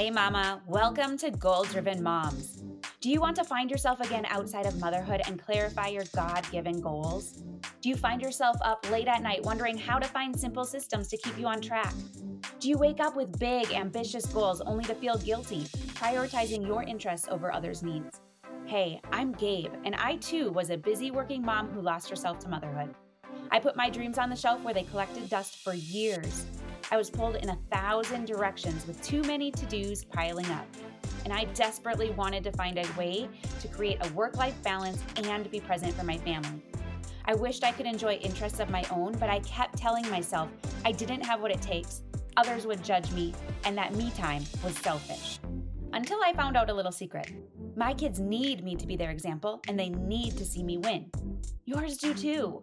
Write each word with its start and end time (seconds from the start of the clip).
Hey, 0.00 0.10
Mama, 0.10 0.62
welcome 0.66 1.18
to 1.18 1.30
Goal 1.30 1.64
Driven 1.64 2.02
Moms. 2.02 2.64
Do 3.02 3.10
you 3.10 3.20
want 3.20 3.36
to 3.36 3.44
find 3.44 3.70
yourself 3.70 4.00
again 4.00 4.24
outside 4.30 4.64
of 4.64 4.80
motherhood 4.80 5.20
and 5.26 5.38
clarify 5.38 5.88
your 5.88 6.06
God 6.16 6.50
given 6.50 6.80
goals? 6.80 7.42
Do 7.82 7.90
you 7.90 7.96
find 7.96 8.22
yourself 8.22 8.56
up 8.62 8.90
late 8.90 9.08
at 9.08 9.22
night 9.22 9.42
wondering 9.42 9.76
how 9.76 9.98
to 9.98 10.08
find 10.08 10.34
simple 10.34 10.64
systems 10.64 11.08
to 11.08 11.18
keep 11.18 11.38
you 11.38 11.46
on 11.46 11.60
track? 11.60 11.92
Do 12.60 12.70
you 12.70 12.78
wake 12.78 12.98
up 12.98 13.14
with 13.14 13.38
big, 13.38 13.74
ambitious 13.74 14.24
goals 14.24 14.62
only 14.62 14.84
to 14.84 14.94
feel 14.94 15.18
guilty, 15.18 15.64
prioritizing 15.96 16.66
your 16.66 16.82
interests 16.82 17.28
over 17.30 17.52
others' 17.52 17.82
needs? 17.82 18.22
Hey, 18.64 19.02
I'm 19.12 19.32
Gabe, 19.32 19.74
and 19.84 19.96
I 19.96 20.16
too 20.16 20.50
was 20.50 20.70
a 20.70 20.78
busy 20.78 21.10
working 21.10 21.44
mom 21.44 21.68
who 21.68 21.82
lost 21.82 22.08
herself 22.08 22.38
to 22.38 22.48
motherhood. 22.48 22.94
I 23.50 23.60
put 23.60 23.76
my 23.76 23.90
dreams 23.90 24.16
on 24.16 24.30
the 24.30 24.36
shelf 24.36 24.62
where 24.62 24.72
they 24.72 24.84
collected 24.84 25.28
dust 25.28 25.56
for 25.62 25.74
years. 25.74 26.46
I 26.92 26.96
was 26.96 27.08
pulled 27.08 27.36
in 27.36 27.50
a 27.50 27.58
thousand 27.70 28.26
directions 28.26 28.86
with 28.86 29.00
too 29.02 29.22
many 29.22 29.52
to 29.52 29.66
dos 29.66 30.04
piling 30.04 30.46
up. 30.46 30.66
And 31.24 31.32
I 31.32 31.44
desperately 31.54 32.10
wanted 32.10 32.42
to 32.44 32.52
find 32.52 32.78
a 32.78 32.86
way 32.98 33.28
to 33.60 33.68
create 33.68 34.04
a 34.04 34.12
work 34.12 34.36
life 34.36 34.60
balance 34.62 35.00
and 35.16 35.50
be 35.50 35.60
present 35.60 35.94
for 35.94 36.04
my 36.04 36.18
family. 36.18 36.62
I 37.26 37.34
wished 37.34 37.62
I 37.62 37.70
could 37.70 37.86
enjoy 37.86 38.14
interests 38.14 38.58
of 38.58 38.70
my 38.70 38.84
own, 38.90 39.12
but 39.18 39.30
I 39.30 39.38
kept 39.40 39.78
telling 39.78 40.08
myself 40.10 40.48
I 40.84 40.90
didn't 40.90 41.24
have 41.24 41.40
what 41.40 41.52
it 41.52 41.62
takes, 41.62 42.02
others 42.36 42.66
would 42.66 42.82
judge 42.82 43.12
me, 43.12 43.34
and 43.64 43.78
that 43.78 43.94
me 43.94 44.10
time 44.16 44.42
was 44.64 44.76
selfish. 44.78 45.38
Until 45.92 46.20
I 46.24 46.32
found 46.32 46.56
out 46.56 46.70
a 46.70 46.74
little 46.74 46.92
secret. 46.92 47.30
My 47.76 47.94
kids 47.94 48.18
need 48.18 48.64
me 48.64 48.74
to 48.74 48.86
be 48.86 48.96
their 48.96 49.10
example, 49.10 49.60
and 49.68 49.78
they 49.78 49.90
need 49.90 50.36
to 50.38 50.44
see 50.44 50.64
me 50.64 50.78
win. 50.78 51.10
Yours 51.66 51.98
do 51.98 52.14
too. 52.14 52.60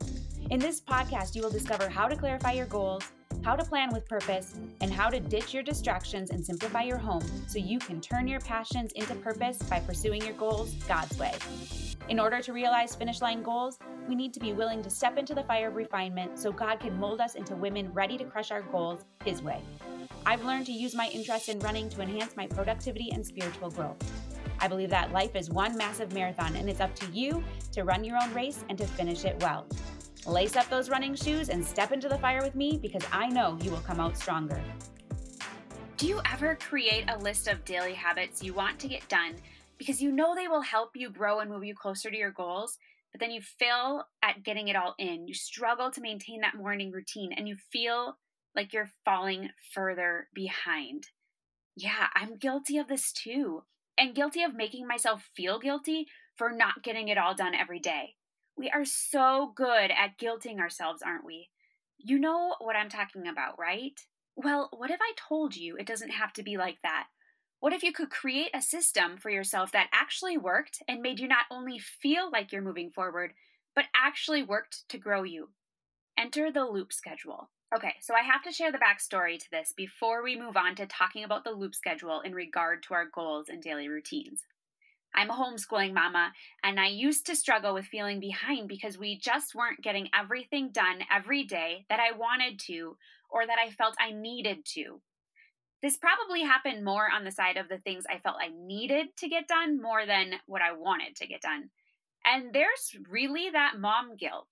In 0.49 0.59
this 0.59 0.81
podcast, 0.81 1.35
you 1.35 1.41
will 1.41 1.49
discover 1.49 1.87
how 1.87 2.07
to 2.07 2.15
clarify 2.15 2.53
your 2.53 2.65
goals, 2.65 3.03
how 3.47 3.55
to 3.55 3.63
plan 3.63 3.89
with 3.93 4.05
purpose, 4.09 4.55
and 4.81 4.91
how 4.91 5.09
to 5.09 5.21
ditch 5.21 5.53
your 5.53 5.63
distractions 5.63 6.31
and 6.31 6.45
simplify 6.45 6.81
your 6.81 6.97
home 6.97 7.23
so 7.47 7.57
you 7.57 7.79
can 7.79 8.01
turn 8.01 8.27
your 8.27 8.41
passions 8.41 8.91
into 8.91 9.15
purpose 9.15 9.57
by 9.69 9.79
pursuing 9.79 10.21
your 10.21 10.33
goals 10.33 10.73
God's 10.85 11.17
way. 11.17 11.33
In 12.09 12.19
order 12.19 12.41
to 12.41 12.51
realize 12.51 12.93
finish 12.93 13.21
line 13.21 13.41
goals, 13.43 13.79
we 14.09 14.15
need 14.15 14.33
to 14.33 14.41
be 14.41 14.51
willing 14.51 14.83
to 14.83 14.89
step 14.89 15.17
into 15.17 15.33
the 15.33 15.43
fire 15.43 15.69
of 15.69 15.77
refinement 15.77 16.37
so 16.37 16.51
God 16.51 16.81
can 16.81 16.99
mold 16.99 17.21
us 17.21 17.35
into 17.35 17.55
women 17.55 17.89
ready 17.93 18.17
to 18.17 18.25
crush 18.25 18.51
our 18.51 18.63
goals 18.63 19.05
His 19.23 19.41
way. 19.41 19.61
I've 20.25 20.43
learned 20.43 20.65
to 20.65 20.73
use 20.73 20.93
my 20.93 21.07
interest 21.07 21.47
in 21.47 21.59
running 21.59 21.87
to 21.91 22.01
enhance 22.01 22.35
my 22.35 22.47
productivity 22.47 23.11
and 23.13 23.25
spiritual 23.25 23.69
growth. 23.69 23.95
I 24.59 24.67
believe 24.67 24.89
that 24.89 25.13
life 25.13 25.37
is 25.37 25.49
one 25.49 25.77
massive 25.77 26.11
marathon 26.11 26.57
and 26.57 26.69
it's 26.69 26.81
up 26.81 26.93
to 26.95 27.05
you 27.13 27.41
to 27.71 27.85
run 27.85 28.03
your 28.03 28.21
own 28.21 28.33
race 28.33 28.65
and 28.67 28.77
to 28.77 28.85
finish 28.85 29.23
it 29.23 29.41
well. 29.41 29.65
Lace 30.27 30.57
up 30.57 30.69
those 30.69 30.89
running 30.89 31.15
shoes 31.15 31.47
and 31.47 31.65
step 31.65 31.93
into 31.93 32.09
the 32.09 32.17
fire 32.17 32.43
with 32.43 32.53
me 32.53 32.77
because 32.81 33.03
I 33.13 33.27
know 33.27 33.57
you 33.61 33.71
will 33.71 33.77
come 33.77 34.01
out 34.01 34.17
stronger. 34.17 34.61
Do 35.95 36.05
you 36.05 36.19
ever 36.29 36.55
create 36.55 37.05
a 37.07 37.17
list 37.17 37.47
of 37.47 37.63
daily 37.63 37.93
habits 37.93 38.43
you 38.43 38.53
want 38.53 38.77
to 38.79 38.89
get 38.89 39.07
done 39.07 39.35
because 39.77 40.01
you 40.01 40.11
know 40.11 40.35
they 40.35 40.49
will 40.49 40.61
help 40.61 40.91
you 40.95 41.09
grow 41.09 41.39
and 41.39 41.49
move 41.49 41.63
you 41.63 41.73
closer 41.73 42.11
to 42.11 42.17
your 42.17 42.31
goals, 42.31 42.77
but 43.13 43.21
then 43.21 43.31
you 43.31 43.39
fail 43.39 44.03
at 44.21 44.43
getting 44.43 44.67
it 44.67 44.75
all 44.75 44.95
in? 44.99 45.29
You 45.29 45.33
struggle 45.33 45.91
to 45.91 46.01
maintain 46.01 46.41
that 46.41 46.57
morning 46.57 46.91
routine 46.91 47.31
and 47.31 47.47
you 47.47 47.55
feel 47.71 48.17
like 48.53 48.73
you're 48.73 48.91
falling 49.05 49.51
further 49.73 50.27
behind. 50.33 51.07
Yeah, 51.77 52.07
I'm 52.13 52.35
guilty 52.35 52.77
of 52.77 52.89
this 52.89 53.13
too, 53.13 53.63
and 53.97 54.13
guilty 54.13 54.43
of 54.43 54.53
making 54.53 54.87
myself 54.87 55.29
feel 55.37 55.57
guilty 55.57 56.07
for 56.35 56.51
not 56.51 56.83
getting 56.83 57.07
it 57.07 57.17
all 57.17 57.33
done 57.33 57.55
every 57.55 57.79
day. 57.79 58.15
We 58.57 58.71
are 58.71 58.85
so 58.85 59.53
good 59.55 59.91
at 59.91 60.17
guilting 60.17 60.59
ourselves, 60.59 61.03
aren't 61.03 61.25
we? 61.25 61.49
You 61.99 62.17
know 62.17 62.55
what 62.59 62.75
I'm 62.75 62.89
talking 62.89 63.27
about, 63.27 63.59
right? 63.59 63.99
Well, 64.35 64.69
what 64.75 64.89
if 64.89 64.99
I 64.99 65.13
told 65.15 65.55
you 65.55 65.75
it 65.77 65.85
doesn't 65.85 66.09
have 66.09 66.33
to 66.33 66.43
be 66.43 66.57
like 66.57 66.79
that? 66.81 67.05
What 67.59 67.73
if 67.73 67.83
you 67.83 67.91
could 67.91 68.09
create 68.09 68.49
a 68.55 68.61
system 68.61 69.17
for 69.17 69.29
yourself 69.29 69.71
that 69.73 69.89
actually 69.93 70.37
worked 70.37 70.81
and 70.87 71.01
made 71.01 71.19
you 71.19 71.27
not 71.27 71.45
only 71.51 71.77
feel 71.77 72.31
like 72.31 72.51
you're 72.51 72.63
moving 72.63 72.89
forward, 72.89 73.33
but 73.75 73.85
actually 73.95 74.41
worked 74.41 74.89
to 74.89 74.97
grow 74.97 75.21
you? 75.21 75.49
Enter 76.17 76.51
the 76.51 76.65
loop 76.65 76.91
schedule. 76.91 77.51
Okay, 77.75 77.93
so 78.01 78.15
I 78.15 78.21
have 78.21 78.41
to 78.43 78.51
share 78.51 78.71
the 78.71 78.79
backstory 78.79 79.37
to 79.37 79.51
this 79.51 79.71
before 79.75 80.23
we 80.23 80.39
move 80.39 80.57
on 80.57 80.73
to 80.75 80.87
talking 80.87 81.23
about 81.23 81.43
the 81.43 81.51
loop 81.51 81.75
schedule 81.75 82.21
in 82.21 82.33
regard 82.33 82.81
to 82.83 82.95
our 82.95 83.05
goals 83.05 83.49
and 83.49 83.61
daily 83.61 83.87
routines. 83.87 84.45
I'm 85.15 85.31
a 85.31 85.33
homeschooling 85.33 85.93
mama, 85.93 86.31
and 86.63 86.79
I 86.79 86.87
used 86.87 87.25
to 87.25 87.35
struggle 87.35 87.73
with 87.73 87.85
feeling 87.85 88.19
behind 88.19 88.67
because 88.67 88.97
we 88.97 89.17
just 89.17 89.55
weren't 89.55 89.81
getting 89.81 90.09
everything 90.17 90.69
done 90.71 90.99
every 91.13 91.43
day 91.43 91.85
that 91.89 91.99
I 91.99 92.15
wanted 92.15 92.59
to 92.67 92.97
or 93.29 93.45
that 93.45 93.57
I 93.59 93.71
felt 93.71 93.95
I 93.99 94.11
needed 94.11 94.65
to. 94.73 95.01
This 95.81 95.97
probably 95.97 96.41
happened 96.41 96.83
more 96.83 97.07
on 97.11 97.23
the 97.23 97.31
side 97.31 97.57
of 97.57 97.69
the 97.69 97.77
things 97.77 98.05
I 98.09 98.19
felt 98.19 98.37
I 98.41 98.49
needed 98.49 99.15
to 99.17 99.29
get 99.29 99.47
done 99.47 99.81
more 99.81 100.05
than 100.05 100.33
what 100.45 100.61
I 100.61 100.73
wanted 100.73 101.15
to 101.17 101.27
get 101.27 101.41
done. 101.41 101.69
And 102.25 102.53
there's 102.53 102.95
really 103.09 103.49
that 103.51 103.79
mom 103.79 104.17
guilt. 104.17 104.47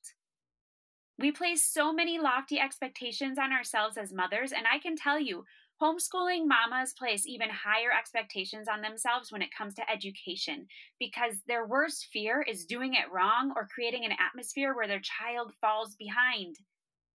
We 1.17 1.31
place 1.31 1.63
so 1.63 1.93
many 1.93 2.19
lofty 2.19 2.59
expectations 2.59 3.37
on 3.39 3.53
ourselves 3.53 3.97
as 3.97 4.11
mothers, 4.11 4.51
and 4.51 4.65
I 4.71 4.79
can 4.79 4.95
tell 4.95 5.19
you, 5.19 5.45
Homeschooling 5.81 6.47
mamas 6.47 6.93
place 6.93 7.25
even 7.27 7.49
higher 7.49 7.91
expectations 7.91 8.69
on 8.69 8.81
themselves 8.81 9.29
when 9.29 9.41
it 9.41 9.53
comes 9.55 9.73
to 9.73 9.91
education 9.91 10.67
because 10.99 11.35
their 11.47 11.67
worst 11.67 12.07
fear 12.13 12.41
is 12.41 12.65
doing 12.65 12.93
it 12.93 13.11
wrong 13.11 13.51
or 13.57 13.67
creating 13.67 14.05
an 14.05 14.13
atmosphere 14.13 14.73
where 14.73 14.87
their 14.87 15.01
child 15.01 15.51
falls 15.59 15.95
behind. 15.95 16.59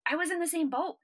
I 0.07 0.17
was 0.17 0.31
in 0.31 0.41
the 0.41 0.47
same 0.47 0.69
boat. 0.69 0.99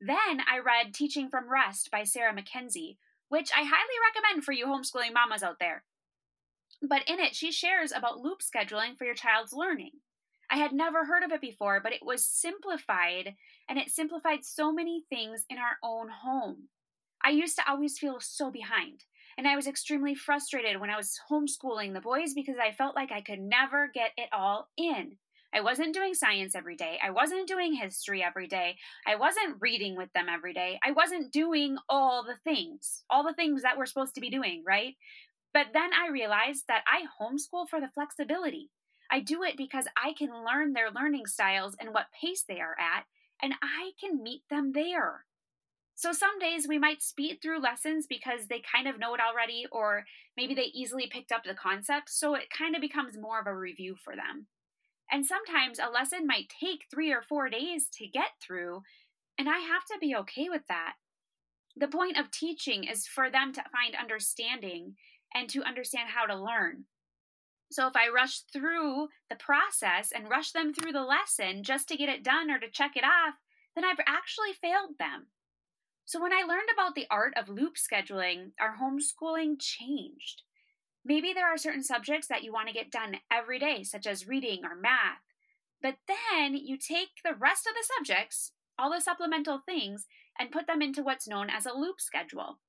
Then 0.00 0.40
I 0.50 0.58
read 0.64 0.94
Teaching 0.94 1.28
from 1.28 1.52
Rest 1.52 1.90
by 1.90 2.04
Sarah 2.04 2.32
Mackenzie, 2.32 2.96
which 3.28 3.50
I 3.54 3.62
highly 3.62 3.98
recommend 4.08 4.44
for 4.44 4.52
you 4.52 4.66
homeschooling 4.66 5.12
mamas 5.12 5.42
out 5.42 5.58
there. 5.60 5.84
But 6.80 7.02
in 7.06 7.20
it, 7.20 7.34
she 7.34 7.52
shares 7.52 7.92
about 7.92 8.20
loop 8.20 8.40
scheduling 8.40 8.96
for 8.96 9.04
your 9.04 9.14
child's 9.14 9.52
learning. 9.52 9.92
I 10.50 10.56
had 10.56 10.72
never 10.72 11.04
heard 11.04 11.24
of 11.24 11.32
it 11.32 11.40
before, 11.42 11.80
but 11.82 11.92
it 11.92 12.04
was 12.04 12.24
simplified, 12.24 13.34
and 13.68 13.78
it 13.78 13.90
simplified 13.90 14.44
so 14.44 14.72
many 14.72 15.04
things 15.10 15.44
in 15.50 15.58
our 15.58 15.76
own 15.82 16.08
home. 16.08 16.68
I 17.26 17.30
used 17.30 17.56
to 17.56 17.68
always 17.68 17.98
feel 17.98 18.18
so 18.20 18.52
behind. 18.52 19.04
And 19.36 19.48
I 19.48 19.56
was 19.56 19.66
extremely 19.66 20.14
frustrated 20.14 20.80
when 20.80 20.90
I 20.90 20.96
was 20.96 21.18
homeschooling 21.28 21.92
the 21.92 22.00
boys 22.00 22.34
because 22.34 22.54
I 22.62 22.70
felt 22.70 22.94
like 22.94 23.10
I 23.10 23.20
could 23.20 23.40
never 23.40 23.90
get 23.92 24.12
it 24.16 24.28
all 24.32 24.68
in. 24.76 25.16
I 25.52 25.60
wasn't 25.60 25.92
doing 25.92 26.14
science 26.14 26.54
every 26.54 26.76
day. 26.76 26.98
I 27.02 27.10
wasn't 27.10 27.48
doing 27.48 27.74
history 27.74 28.22
every 28.22 28.46
day. 28.46 28.76
I 29.08 29.16
wasn't 29.16 29.56
reading 29.58 29.96
with 29.96 30.12
them 30.12 30.26
every 30.32 30.54
day. 30.54 30.78
I 30.84 30.92
wasn't 30.92 31.32
doing 31.32 31.78
all 31.88 32.22
the 32.22 32.36
things, 32.44 33.02
all 33.10 33.24
the 33.24 33.34
things 33.34 33.62
that 33.62 33.76
we're 33.76 33.86
supposed 33.86 34.14
to 34.14 34.20
be 34.20 34.30
doing, 34.30 34.62
right? 34.64 34.94
But 35.52 35.68
then 35.72 35.90
I 35.92 36.12
realized 36.12 36.64
that 36.68 36.84
I 36.86 37.06
homeschool 37.20 37.68
for 37.68 37.80
the 37.80 37.90
flexibility. 37.92 38.70
I 39.10 39.18
do 39.18 39.42
it 39.42 39.56
because 39.56 39.86
I 39.96 40.12
can 40.12 40.44
learn 40.44 40.74
their 40.74 40.92
learning 40.92 41.26
styles 41.26 41.74
and 41.80 41.92
what 41.92 42.06
pace 42.20 42.44
they 42.48 42.60
are 42.60 42.76
at, 42.78 43.04
and 43.42 43.54
I 43.62 43.90
can 44.00 44.22
meet 44.22 44.42
them 44.48 44.72
there. 44.72 45.24
So 45.98 46.12
some 46.12 46.38
days 46.38 46.68
we 46.68 46.78
might 46.78 47.02
speed 47.02 47.38
through 47.40 47.62
lessons 47.62 48.06
because 48.06 48.48
they 48.48 48.60
kind 48.60 48.86
of 48.86 48.98
know 48.98 49.14
it 49.14 49.20
already, 49.20 49.64
or 49.72 50.04
maybe 50.36 50.54
they 50.54 50.70
easily 50.74 51.08
picked 51.10 51.32
up 51.32 51.44
the 51.44 51.54
concept, 51.54 52.10
so 52.10 52.34
it 52.34 52.50
kind 52.50 52.74
of 52.74 52.82
becomes 52.82 53.16
more 53.16 53.40
of 53.40 53.46
a 53.46 53.56
review 53.56 53.96
for 54.04 54.14
them. 54.14 54.46
And 55.10 55.24
sometimes 55.24 55.78
a 55.78 55.90
lesson 55.90 56.26
might 56.26 56.52
take 56.60 56.84
three 56.90 57.12
or 57.12 57.22
four 57.22 57.48
days 57.48 57.88
to 57.94 58.06
get 58.06 58.32
through, 58.46 58.82
and 59.38 59.48
I 59.48 59.58
have 59.60 59.86
to 59.86 59.98
be 59.98 60.14
okay 60.16 60.50
with 60.50 60.66
that. 60.68 60.96
The 61.74 61.88
point 61.88 62.18
of 62.18 62.30
teaching 62.30 62.84
is 62.84 63.06
for 63.06 63.30
them 63.30 63.54
to 63.54 63.64
find 63.72 63.96
understanding 63.98 64.96
and 65.34 65.48
to 65.48 65.62
understand 65.62 66.10
how 66.10 66.26
to 66.26 66.38
learn. 66.38 66.84
So 67.70 67.86
if 67.86 67.96
I 67.96 68.10
rush 68.10 68.40
through 68.52 69.08
the 69.30 69.36
process 69.36 70.12
and 70.14 70.28
rush 70.28 70.52
them 70.52 70.74
through 70.74 70.92
the 70.92 71.02
lesson 71.02 71.62
just 71.62 71.88
to 71.88 71.96
get 71.96 72.10
it 72.10 72.22
done 72.22 72.50
or 72.50 72.58
to 72.58 72.70
check 72.70 72.96
it 72.96 73.04
off, 73.04 73.36
then 73.74 73.84
I've 73.84 74.04
actually 74.06 74.52
failed 74.60 74.98
them. 74.98 75.28
So, 76.06 76.22
when 76.22 76.32
I 76.32 76.46
learned 76.46 76.68
about 76.72 76.94
the 76.94 77.08
art 77.10 77.34
of 77.36 77.48
loop 77.48 77.74
scheduling, 77.74 78.52
our 78.60 78.76
homeschooling 78.80 79.56
changed. 79.58 80.42
Maybe 81.04 81.32
there 81.32 81.52
are 81.52 81.58
certain 81.58 81.82
subjects 81.82 82.28
that 82.28 82.44
you 82.44 82.52
want 82.52 82.68
to 82.68 82.74
get 82.74 82.92
done 82.92 83.16
every 83.30 83.58
day, 83.58 83.82
such 83.82 84.06
as 84.06 84.28
reading 84.28 84.64
or 84.64 84.76
math. 84.76 85.22
But 85.82 85.96
then 86.06 86.54
you 86.54 86.78
take 86.78 87.08
the 87.24 87.34
rest 87.34 87.66
of 87.66 87.74
the 87.74 87.84
subjects, 87.96 88.52
all 88.78 88.92
the 88.92 89.00
supplemental 89.00 89.58
things, 89.58 90.06
and 90.38 90.52
put 90.52 90.68
them 90.68 90.80
into 90.80 91.02
what's 91.02 91.26
known 91.26 91.50
as 91.50 91.66
a 91.66 91.74
loop 91.74 92.00
schedule. 92.00 92.60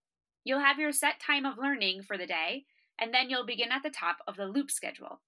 You'll 0.43 0.59
have 0.59 0.79
your 0.79 0.91
set 0.91 1.19
time 1.19 1.45
of 1.45 1.59
learning 1.59 2.03
for 2.03 2.17
the 2.17 2.25
day, 2.25 2.65
and 2.97 3.13
then 3.13 3.29
you'll 3.29 3.45
begin 3.45 3.71
at 3.71 3.83
the 3.83 3.91
top 3.91 4.17
of 4.27 4.35
the 4.35 4.47
loop 4.47 4.71
schedule. 4.71 5.21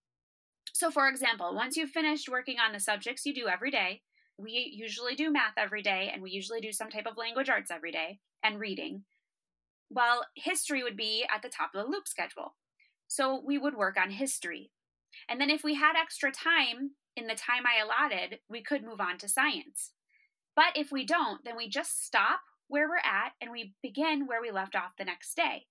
So, 0.74 0.90
for 0.90 1.08
example, 1.08 1.54
once 1.54 1.78
you've 1.78 1.92
finished 1.92 2.28
working 2.28 2.58
on 2.58 2.74
the 2.74 2.80
subjects 2.80 3.26
you 3.28 3.36
do 3.36 3.48
every 3.48 3.70
day, 3.70 4.02
we 4.40 4.72
usually 4.74 5.16
do 5.16 5.32
math 5.32 5.58
every 5.58 5.82
day 5.82 6.10
and 6.14 6.22
we 6.22 6.32
usually 6.32 6.62
do 6.62 6.72
some 6.72 6.90
type 6.90 7.06
of 7.06 7.18
language 7.18 7.50
arts 7.50 7.72
every 7.72 7.92
day 7.92 8.20
and 8.44 8.60
reading. 8.60 9.04
Well, 9.90 10.26
history 10.36 10.84
would 10.84 10.98
be 10.98 11.26
at 11.34 11.42
the 11.42 11.50
top 11.50 11.72
of 11.74 11.84
the 11.84 11.92
loop 11.92 12.08
schedule. 12.08 12.56
So 13.08 13.42
we 13.46 13.58
would 13.58 13.76
work 13.76 13.98
on 14.02 14.12
history. 14.12 14.72
And 15.28 15.42
then 15.42 15.50
if 15.50 15.64
we 15.64 15.76
had 15.76 15.96
extra 16.00 16.32
time 16.32 16.92
in 17.16 17.28
the 17.28 17.36
time 17.36 17.64
I 17.66 17.84
allotted, 17.84 18.40
we 18.50 18.62
could 18.62 18.84
move 18.84 19.02
on 19.02 19.18
to 19.18 19.28
science. 19.28 19.92
But 20.56 20.76
if 20.76 20.92
we 20.92 21.06
don't, 21.06 21.44
then 21.44 21.58
we 21.58 21.70
just 21.70 22.06
stop 22.06 22.42
where 22.68 22.88
we're 22.88 22.98
at 22.98 23.34
and 23.42 23.52
we 23.52 23.74
begin 23.82 24.28
where 24.28 24.42
we 24.42 24.52
left 24.52 24.76
off 24.76 24.92
the 24.98 25.06
next 25.06 25.36
day. 25.36 25.66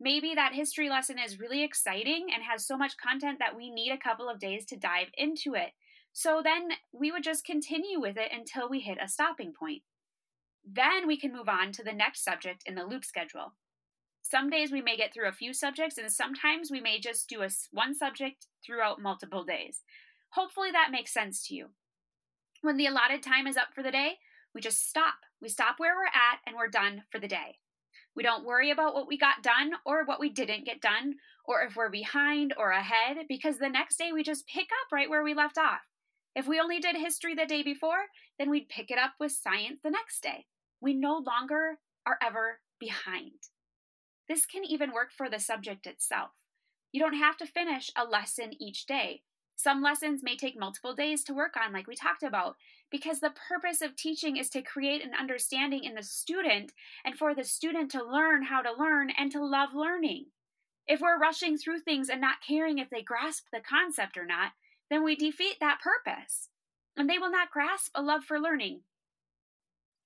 Maybe 0.00 0.34
that 0.34 0.54
history 0.54 0.88
lesson 0.88 1.18
is 1.18 1.40
really 1.40 1.62
exciting 1.62 2.28
and 2.32 2.42
has 2.42 2.66
so 2.66 2.76
much 2.76 2.96
content 2.96 3.38
that 3.40 3.56
we 3.56 3.70
need 3.70 3.90
a 3.90 3.98
couple 3.98 4.28
of 4.28 4.38
days 4.38 4.64
to 4.66 4.76
dive 4.76 5.08
into 5.16 5.54
it. 5.54 5.72
So 6.20 6.42
then 6.42 6.70
we 6.92 7.12
would 7.12 7.22
just 7.22 7.44
continue 7.44 8.00
with 8.00 8.16
it 8.16 8.32
until 8.36 8.68
we 8.68 8.80
hit 8.80 8.98
a 9.00 9.06
stopping 9.06 9.52
point. 9.56 9.82
Then 10.68 11.06
we 11.06 11.16
can 11.16 11.32
move 11.32 11.48
on 11.48 11.70
to 11.70 11.84
the 11.84 11.92
next 11.92 12.24
subject 12.24 12.64
in 12.66 12.74
the 12.74 12.82
loop 12.82 13.04
schedule. 13.04 13.54
Some 14.20 14.50
days 14.50 14.72
we 14.72 14.82
may 14.82 14.96
get 14.96 15.14
through 15.14 15.28
a 15.28 15.32
few 15.32 15.54
subjects, 15.54 15.96
and 15.96 16.10
sometimes 16.10 16.72
we 16.72 16.80
may 16.80 16.98
just 16.98 17.28
do 17.28 17.42
a 17.42 17.50
one 17.70 17.94
subject 17.94 18.46
throughout 18.66 19.00
multiple 19.00 19.44
days. 19.44 19.82
Hopefully, 20.30 20.72
that 20.72 20.90
makes 20.90 21.14
sense 21.14 21.46
to 21.46 21.54
you. 21.54 21.66
When 22.62 22.78
the 22.78 22.86
allotted 22.86 23.22
time 23.22 23.46
is 23.46 23.56
up 23.56 23.68
for 23.72 23.84
the 23.84 23.92
day, 23.92 24.14
we 24.52 24.60
just 24.60 24.88
stop. 24.88 25.18
We 25.40 25.48
stop 25.48 25.76
where 25.78 25.94
we're 25.94 26.06
at 26.06 26.40
and 26.48 26.56
we're 26.56 26.66
done 26.66 27.04
for 27.12 27.20
the 27.20 27.28
day. 27.28 27.58
We 28.16 28.24
don't 28.24 28.44
worry 28.44 28.72
about 28.72 28.92
what 28.92 29.06
we 29.06 29.16
got 29.16 29.44
done 29.44 29.70
or 29.86 30.04
what 30.04 30.18
we 30.18 30.30
didn't 30.30 30.66
get 30.66 30.80
done, 30.80 31.14
or 31.44 31.62
if 31.62 31.76
we're 31.76 31.90
behind 31.90 32.54
or 32.58 32.72
ahead, 32.72 33.18
because 33.28 33.58
the 33.58 33.68
next 33.68 33.98
day 33.98 34.10
we 34.12 34.24
just 34.24 34.48
pick 34.48 34.66
up 34.82 34.90
right 34.90 35.08
where 35.08 35.22
we 35.22 35.32
left 35.32 35.56
off. 35.56 35.78
If 36.34 36.46
we 36.46 36.60
only 36.60 36.78
did 36.78 36.96
history 36.96 37.34
the 37.34 37.46
day 37.46 37.62
before, 37.62 38.06
then 38.38 38.50
we'd 38.50 38.68
pick 38.68 38.90
it 38.90 38.98
up 38.98 39.14
with 39.18 39.32
science 39.32 39.80
the 39.82 39.90
next 39.90 40.22
day. 40.22 40.46
We 40.80 40.94
no 40.94 41.22
longer 41.26 41.78
are 42.06 42.18
ever 42.22 42.60
behind. 42.78 43.32
This 44.28 44.46
can 44.46 44.64
even 44.64 44.92
work 44.92 45.10
for 45.10 45.28
the 45.28 45.40
subject 45.40 45.86
itself. 45.86 46.30
You 46.92 47.00
don't 47.00 47.18
have 47.18 47.36
to 47.38 47.46
finish 47.46 47.90
a 47.96 48.04
lesson 48.04 48.52
each 48.60 48.86
day. 48.86 49.22
Some 49.56 49.82
lessons 49.82 50.22
may 50.22 50.36
take 50.36 50.58
multiple 50.58 50.94
days 50.94 51.24
to 51.24 51.34
work 51.34 51.54
on, 51.56 51.72
like 51.72 51.88
we 51.88 51.96
talked 51.96 52.22
about, 52.22 52.54
because 52.92 53.18
the 53.18 53.34
purpose 53.48 53.82
of 53.82 53.96
teaching 53.96 54.36
is 54.36 54.48
to 54.50 54.62
create 54.62 55.04
an 55.04 55.10
understanding 55.18 55.82
in 55.82 55.96
the 55.96 56.02
student 56.04 56.72
and 57.04 57.16
for 57.16 57.34
the 57.34 57.42
student 57.42 57.90
to 57.90 58.04
learn 58.04 58.44
how 58.44 58.62
to 58.62 58.72
learn 58.72 59.10
and 59.18 59.32
to 59.32 59.44
love 59.44 59.70
learning. 59.74 60.26
If 60.86 61.00
we're 61.00 61.18
rushing 61.18 61.58
through 61.58 61.80
things 61.80 62.08
and 62.08 62.20
not 62.20 62.36
caring 62.46 62.78
if 62.78 62.88
they 62.88 63.02
grasp 63.02 63.46
the 63.52 63.60
concept 63.60 64.16
or 64.16 64.24
not, 64.24 64.52
then 64.90 65.04
we 65.04 65.16
defeat 65.16 65.56
that 65.60 65.80
purpose. 65.82 66.48
And 66.96 67.08
they 67.08 67.18
will 67.18 67.30
not 67.30 67.50
grasp 67.50 67.92
a 67.94 68.02
love 68.02 68.24
for 68.24 68.40
learning. 68.40 68.80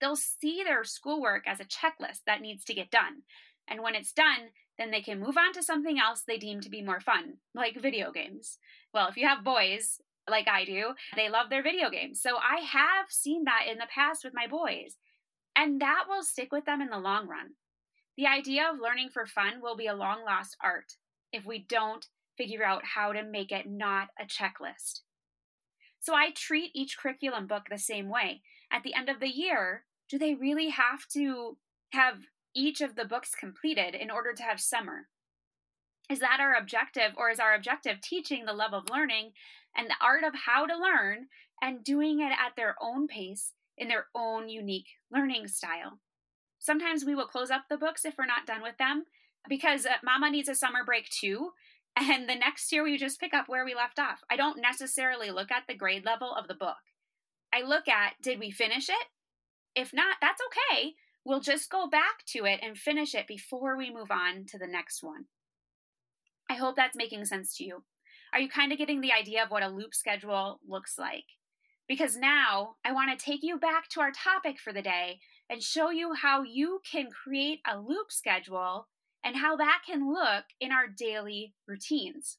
They'll 0.00 0.16
see 0.16 0.62
their 0.62 0.84
schoolwork 0.84 1.44
as 1.46 1.60
a 1.60 1.64
checklist 1.64 2.20
that 2.26 2.40
needs 2.40 2.64
to 2.64 2.74
get 2.74 2.90
done. 2.90 3.22
And 3.68 3.82
when 3.82 3.94
it's 3.94 4.12
done, 4.12 4.50
then 4.78 4.90
they 4.90 5.00
can 5.00 5.20
move 5.20 5.36
on 5.38 5.52
to 5.52 5.62
something 5.62 5.98
else 5.98 6.22
they 6.22 6.38
deem 6.38 6.60
to 6.60 6.70
be 6.70 6.82
more 6.82 7.00
fun, 7.00 7.34
like 7.54 7.80
video 7.80 8.10
games. 8.10 8.58
Well, 8.92 9.08
if 9.08 9.16
you 9.16 9.26
have 9.28 9.44
boys, 9.44 10.00
like 10.28 10.48
I 10.48 10.64
do, 10.64 10.94
they 11.16 11.28
love 11.28 11.50
their 11.50 11.62
video 11.62 11.90
games. 11.90 12.20
So 12.20 12.36
I 12.36 12.60
have 12.60 13.06
seen 13.10 13.44
that 13.44 13.66
in 13.70 13.78
the 13.78 13.86
past 13.92 14.24
with 14.24 14.34
my 14.34 14.46
boys, 14.46 14.96
and 15.56 15.80
that 15.80 16.04
will 16.08 16.22
stick 16.22 16.52
with 16.52 16.64
them 16.64 16.80
in 16.80 16.88
the 16.88 16.98
long 16.98 17.28
run. 17.28 17.52
The 18.16 18.26
idea 18.26 18.68
of 18.70 18.80
learning 18.80 19.10
for 19.10 19.26
fun 19.26 19.60
will 19.62 19.76
be 19.76 19.86
a 19.86 19.94
long 19.94 20.24
lost 20.24 20.56
art 20.62 20.96
if 21.32 21.46
we 21.46 21.58
don't 21.58 22.06
figure 22.36 22.64
out 22.64 22.84
how 22.94 23.12
to 23.12 23.22
make 23.22 23.52
it 23.52 23.68
not 23.68 24.08
a 24.18 24.24
checklist. 24.24 25.00
So 26.00 26.14
I 26.14 26.30
treat 26.30 26.72
each 26.74 26.98
curriculum 26.98 27.46
book 27.46 27.64
the 27.70 27.78
same 27.78 28.08
way. 28.08 28.42
At 28.70 28.82
the 28.82 28.94
end 28.94 29.08
of 29.08 29.20
the 29.20 29.28
year, 29.28 29.84
do 30.08 30.18
they 30.18 30.34
really 30.34 30.70
have 30.70 31.06
to 31.12 31.56
have 31.90 32.22
each 32.54 32.80
of 32.80 32.96
the 32.96 33.04
books 33.04 33.34
completed 33.34 33.94
in 33.94 34.10
order 34.10 34.32
to 34.32 34.42
have 34.42 34.60
summer? 34.60 35.08
Is 36.10 36.18
that 36.18 36.40
our 36.40 36.54
objective, 36.54 37.12
or 37.16 37.30
is 37.30 37.38
our 37.38 37.54
objective 37.54 38.00
teaching 38.00 38.44
the 38.44 38.52
love 38.52 38.74
of 38.74 38.90
learning 38.90 39.32
and 39.76 39.88
the 39.88 39.94
art 40.02 40.24
of 40.24 40.34
how 40.46 40.66
to 40.66 40.76
learn 40.76 41.28
and 41.62 41.84
doing 41.84 42.20
it 42.20 42.32
at 42.32 42.56
their 42.56 42.74
own 42.82 43.06
pace 43.06 43.52
in 43.78 43.88
their 43.88 44.06
own 44.14 44.48
unique 44.48 44.88
learning 45.10 45.46
style? 45.48 46.00
Sometimes 46.58 47.04
we 47.04 47.14
will 47.14 47.26
close 47.26 47.50
up 47.50 47.64
the 47.70 47.76
books 47.76 48.04
if 48.04 48.16
we're 48.18 48.26
not 48.26 48.46
done 48.46 48.62
with 48.62 48.76
them 48.78 49.04
because 49.48 49.86
uh, 49.86 49.94
mama 50.04 50.30
needs 50.30 50.48
a 50.48 50.54
summer 50.54 50.84
break 50.84 51.08
too. 51.08 51.50
And 51.96 52.28
the 52.28 52.34
next 52.34 52.72
year 52.72 52.82
we 52.82 52.96
just 52.96 53.20
pick 53.20 53.34
up 53.34 53.48
where 53.48 53.64
we 53.64 53.74
left 53.74 53.98
off. 53.98 54.22
I 54.30 54.36
don't 54.36 54.60
necessarily 54.60 55.30
look 55.30 55.50
at 55.50 55.64
the 55.68 55.76
grade 55.76 56.04
level 56.04 56.34
of 56.34 56.48
the 56.48 56.54
book. 56.54 56.76
I 57.52 57.62
look 57.62 57.86
at 57.86 58.14
did 58.22 58.38
we 58.38 58.50
finish 58.50 58.88
it? 58.88 59.06
If 59.74 59.92
not, 59.92 60.16
that's 60.20 60.40
okay 60.40 60.94
we'll 61.24 61.40
just 61.40 61.70
go 61.70 61.88
back 61.88 62.24
to 62.26 62.44
it 62.44 62.60
and 62.62 62.76
finish 62.76 63.14
it 63.14 63.26
before 63.26 63.76
we 63.76 63.92
move 63.92 64.10
on 64.10 64.44
to 64.46 64.58
the 64.58 64.66
next 64.66 65.02
one. 65.02 65.26
I 66.50 66.54
hope 66.54 66.76
that's 66.76 66.96
making 66.96 67.24
sense 67.24 67.56
to 67.56 67.64
you. 67.64 67.84
Are 68.32 68.40
you 68.40 68.48
kind 68.48 68.72
of 68.72 68.78
getting 68.78 69.00
the 69.00 69.12
idea 69.12 69.42
of 69.44 69.50
what 69.50 69.62
a 69.62 69.68
loop 69.68 69.94
schedule 69.94 70.60
looks 70.66 70.98
like? 70.98 71.24
Because 71.88 72.16
now 72.16 72.76
I 72.84 72.92
want 72.92 73.16
to 73.16 73.24
take 73.24 73.42
you 73.42 73.58
back 73.58 73.88
to 73.90 74.00
our 74.00 74.10
topic 74.10 74.58
for 74.58 74.72
the 74.72 74.82
day 74.82 75.20
and 75.50 75.62
show 75.62 75.90
you 75.90 76.14
how 76.14 76.42
you 76.42 76.80
can 76.90 77.08
create 77.10 77.60
a 77.70 77.78
loop 77.78 78.10
schedule 78.10 78.88
and 79.24 79.36
how 79.36 79.56
that 79.56 79.82
can 79.86 80.12
look 80.12 80.44
in 80.60 80.72
our 80.72 80.86
daily 80.86 81.54
routines. 81.66 82.38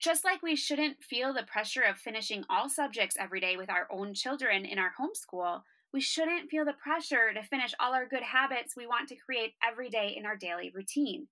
Just 0.00 0.24
like 0.24 0.42
we 0.42 0.56
shouldn't 0.56 1.02
feel 1.02 1.32
the 1.32 1.44
pressure 1.44 1.82
of 1.82 1.96
finishing 1.96 2.44
all 2.50 2.68
subjects 2.68 3.16
every 3.18 3.40
day 3.40 3.56
with 3.56 3.70
our 3.70 3.86
own 3.90 4.14
children 4.14 4.64
in 4.64 4.78
our 4.78 4.90
homeschool, 4.98 5.60
we 5.92 6.00
shouldn't 6.00 6.50
feel 6.50 6.64
the 6.64 6.72
pressure 6.72 7.32
to 7.32 7.42
finish 7.42 7.72
all 7.78 7.94
our 7.94 8.08
good 8.08 8.22
habits 8.22 8.74
we 8.76 8.86
want 8.86 9.08
to 9.08 9.16
create 9.16 9.52
every 9.62 9.90
day 9.90 10.14
in 10.16 10.26
our 10.26 10.36
daily 10.36 10.72
routine. 10.74 11.28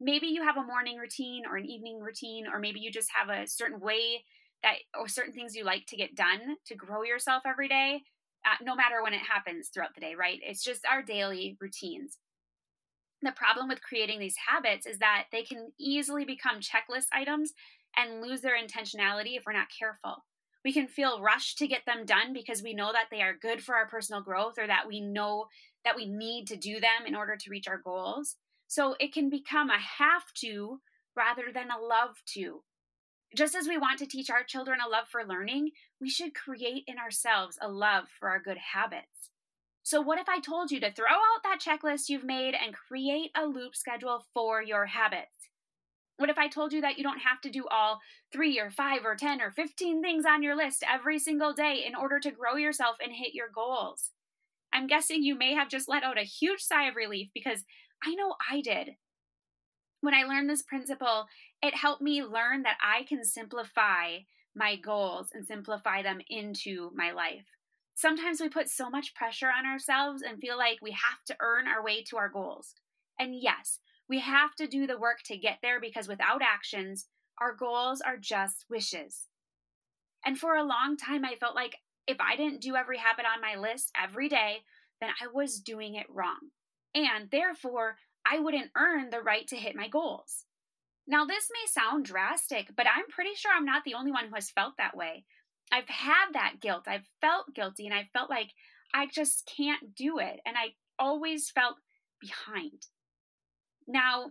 Maybe 0.00 0.26
you 0.26 0.42
have 0.42 0.56
a 0.56 0.64
morning 0.64 0.98
routine 0.98 1.44
or 1.48 1.56
an 1.56 1.64
evening 1.64 2.00
routine, 2.00 2.46
or 2.52 2.58
maybe 2.58 2.80
you 2.80 2.90
just 2.90 3.08
have 3.14 3.30
a 3.30 3.46
certain 3.46 3.80
way 3.80 4.24
that, 4.62 4.74
or 4.98 5.08
certain 5.08 5.32
things 5.32 5.54
you 5.54 5.64
like 5.64 5.86
to 5.86 5.96
get 5.96 6.16
done 6.16 6.56
to 6.66 6.74
grow 6.74 7.04
yourself 7.04 7.44
every 7.46 7.68
day, 7.68 8.02
uh, 8.44 8.62
no 8.62 8.74
matter 8.74 9.02
when 9.02 9.14
it 9.14 9.20
happens 9.20 9.68
throughout 9.68 9.94
the 9.94 10.00
day, 10.00 10.14
right? 10.14 10.40
It's 10.42 10.62
just 10.64 10.84
our 10.84 11.02
daily 11.02 11.56
routines. 11.60 12.18
The 13.24 13.32
problem 13.32 13.68
with 13.68 13.82
creating 13.82 14.20
these 14.20 14.36
habits 14.36 14.86
is 14.86 14.98
that 14.98 15.24
they 15.32 15.42
can 15.42 15.72
easily 15.78 16.26
become 16.26 16.60
checklist 16.60 17.06
items 17.10 17.54
and 17.96 18.20
lose 18.20 18.42
their 18.42 18.58
intentionality 18.58 19.36
if 19.36 19.44
we're 19.46 19.54
not 19.54 19.68
careful. 19.76 20.24
We 20.62 20.74
can 20.74 20.86
feel 20.86 21.22
rushed 21.22 21.56
to 21.58 21.66
get 21.66 21.86
them 21.86 22.04
done 22.04 22.34
because 22.34 22.62
we 22.62 22.74
know 22.74 22.92
that 22.92 23.06
they 23.10 23.22
are 23.22 23.36
good 23.40 23.62
for 23.62 23.76
our 23.76 23.88
personal 23.88 24.22
growth 24.22 24.58
or 24.58 24.66
that 24.66 24.86
we 24.86 25.00
know 25.00 25.46
that 25.84 25.96
we 25.96 26.06
need 26.06 26.46
to 26.48 26.56
do 26.56 26.80
them 26.80 27.06
in 27.06 27.14
order 27.14 27.36
to 27.36 27.50
reach 27.50 27.66
our 27.66 27.78
goals. 27.78 28.36
So 28.66 28.94
it 29.00 29.14
can 29.14 29.30
become 29.30 29.70
a 29.70 29.78
have 29.78 30.24
to 30.40 30.80
rather 31.16 31.44
than 31.52 31.68
a 31.70 31.80
love 31.80 32.16
to. 32.34 32.62
Just 33.34 33.54
as 33.54 33.66
we 33.66 33.78
want 33.78 33.98
to 34.00 34.06
teach 34.06 34.28
our 34.28 34.44
children 34.44 34.78
a 34.84 34.88
love 34.88 35.08
for 35.10 35.24
learning, 35.24 35.70
we 35.98 36.10
should 36.10 36.34
create 36.34 36.84
in 36.86 36.98
ourselves 36.98 37.58
a 37.60 37.70
love 37.70 38.04
for 38.18 38.28
our 38.28 38.40
good 38.40 38.58
habits. 38.58 39.30
So, 39.86 40.00
what 40.00 40.18
if 40.18 40.30
I 40.30 40.40
told 40.40 40.70
you 40.70 40.80
to 40.80 40.90
throw 40.90 41.06
out 41.06 41.42
that 41.42 41.60
checklist 41.60 42.08
you've 42.08 42.24
made 42.24 42.54
and 42.54 42.74
create 42.74 43.30
a 43.36 43.44
loop 43.44 43.76
schedule 43.76 44.24
for 44.32 44.62
your 44.62 44.86
habits? 44.86 45.50
What 46.16 46.30
if 46.30 46.38
I 46.38 46.48
told 46.48 46.72
you 46.72 46.80
that 46.80 46.96
you 46.96 47.04
don't 47.04 47.18
have 47.18 47.42
to 47.42 47.50
do 47.50 47.66
all 47.70 48.00
three 48.32 48.58
or 48.58 48.70
five 48.70 49.04
or 49.04 49.14
10 49.14 49.42
or 49.42 49.50
15 49.50 50.00
things 50.00 50.24
on 50.24 50.42
your 50.42 50.56
list 50.56 50.84
every 50.90 51.18
single 51.18 51.52
day 51.52 51.84
in 51.86 51.94
order 51.94 52.18
to 52.20 52.30
grow 52.30 52.56
yourself 52.56 52.96
and 53.02 53.12
hit 53.12 53.34
your 53.34 53.48
goals? 53.54 54.12
I'm 54.72 54.86
guessing 54.86 55.22
you 55.22 55.36
may 55.36 55.52
have 55.52 55.68
just 55.68 55.86
let 55.86 56.02
out 56.02 56.18
a 56.18 56.22
huge 56.22 56.60
sigh 56.62 56.88
of 56.88 56.96
relief 56.96 57.28
because 57.34 57.64
I 58.02 58.14
know 58.14 58.36
I 58.50 58.62
did. 58.62 58.96
When 60.00 60.14
I 60.14 60.22
learned 60.22 60.48
this 60.48 60.62
principle, 60.62 61.26
it 61.62 61.74
helped 61.74 62.00
me 62.00 62.24
learn 62.24 62.62
that 62.62 62.78
I 62.82 63.02
can 63.02 63.22
simplify 63.22 64.20
my 64.56 64.76
goals 64.76 65.28
and 65.34 65.46
simplify 65.46 66.02
them 66.02 66.20
into 66.30 66.90
my 66.94 67.10
life. 67.10 67.53
Sometimes 67.94 68.40
we 68.40 68.48
put 68.48 68.68
so 68.68 68.90
much 68.90 69.14
pressure 69.14 69.48
on 69.48 69.66
ourselves 69.66 70.22
and 70.22 70.40
feel 70.40 70.58
like 70.58 70.78
we 70.82 70.90
have 70.90 71.24
to 71.26 71.36
earn 71.40 71.68
our 71.68 71.82
way 71.82 72.02
to 72.04 72.16
our 72.16 72.28
goals. 72.28 72.74
And 73.18 73.34
yes, 73.40 73.78
we 74.08 74.20
have 74.20 74.54
to 74.56 74.66
do 74.66 74.86
the 74.86 74.98
work 74.98 75.18
to 75.26 75.36
get 75.36 75.58
there 75.62 75.80
because 75.80 76.08
without 76.08 76.42
actions, 76.42 77.06
our 77.40 77.54
goals 77.54 78.00
are 78.00 78.16
just 78.16 78.66
wishes. 78.68 79.28
And 80.24 80.38
for 80.38 80.56
a 80.56 80.64
long 80.64 80.96
time, 80.96 81.24
I 81.24 81.36
felt 81.36 81.54
like 81.54 81.76
if 82.06 82.20
I 82.20 82.36
didn't 82.36 82.62
do 82.62 82.76
every 82.76 82.98
habit 82.98 83.24
on 83.24 83.40
my 83.40 83.60
list 83.60 83.90
every 84.00 84.28
day, 84.28 84.58
then 85.00 85.10
I 85.22 85.26
was 85.32 85.60
doing 85.60 85.94
it 85.94 86.06
wrong. 86.08 86.50
And 86.94 87.30
therefore, 87.30 87.96
I 88.26 88.38
wouldn't 88.38 88.70
earn 88.76 89.10
the 89.10 89.20
right 89.20 89.46
to 89.48 89.56
hit 89.56 89.76
my 89.76 89.88
goals. 89.88 90.44
Now, 91.06 91.24
this 91.26 91.48
may 91.52 91.66
sound 91.66 92.06
drastic, 92.06 92.70
but 92.76 92.86
I'm 92.86 93.06
pretty 93.08 93.34
sure 93.34 93.52
I'm 93.54 93.66
not 93.66 93.84
the 93.84 93.94
only 93.94 94.10
one 94.10 94.26
who 94.28 94.34
has 94.34 94.50
felt 94.50 94.74
that 94.78 94.96
way. 94.96 95.24
I've 95.72 95.88
had 95.88 96.26
that 96.32 96.54
guilt. 96.60 96.84
I've 96.86 97.08
felt 97.20 97.54
guilty 97.54 97.86
and 97.86 97.94
I 97.94 98.08
felt 98.12 98.30
like 98.30 98.50
I 98.94 99.06
just 99.06 99.50
can't 99.56 99.94
do 99.94 100.18
it. 100.18 100.40
And 100.46 100.56
I 100.56 100.74
always 100.98 101.50
felt 101.50 101.76
behind. 102.20 102.86
Now, 103.86 104.30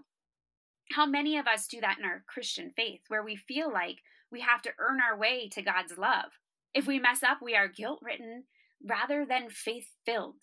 how 0.92 1.06
many 1.06 1.38
of 1.38 1.48
us 1.48 1.68
do 1.68 1.82
that 1.82 1.98
in 2.00 2.06
our 2.06 2.24
Christian 2.28 2.72
faith 2.76 3.02
where 3.08 3.24
we 3.24 3.36
feel 3.36 3.72
like 3.72 3.98
we 4.32 4.42
have 4.42 4.62
to 4.64 4.72
earn 4.80 5.00
our 5.02 5.18
way 5.18 5.50
to 5.50 5.62
God's 5.62 5.98
love? 5.98 6.32
If 6.74 6.88
we 6.88 7.00
mess 7.00 7.24
up, 7.24 7.40
we 7.42 7.56
are 7.56 7.68
guilt 7.68 8.00
ridden 8.02 8.46
rather 8.84 9.26
than 9.26 9.50
faith 9.50 9.88
filled. 10.06 10.36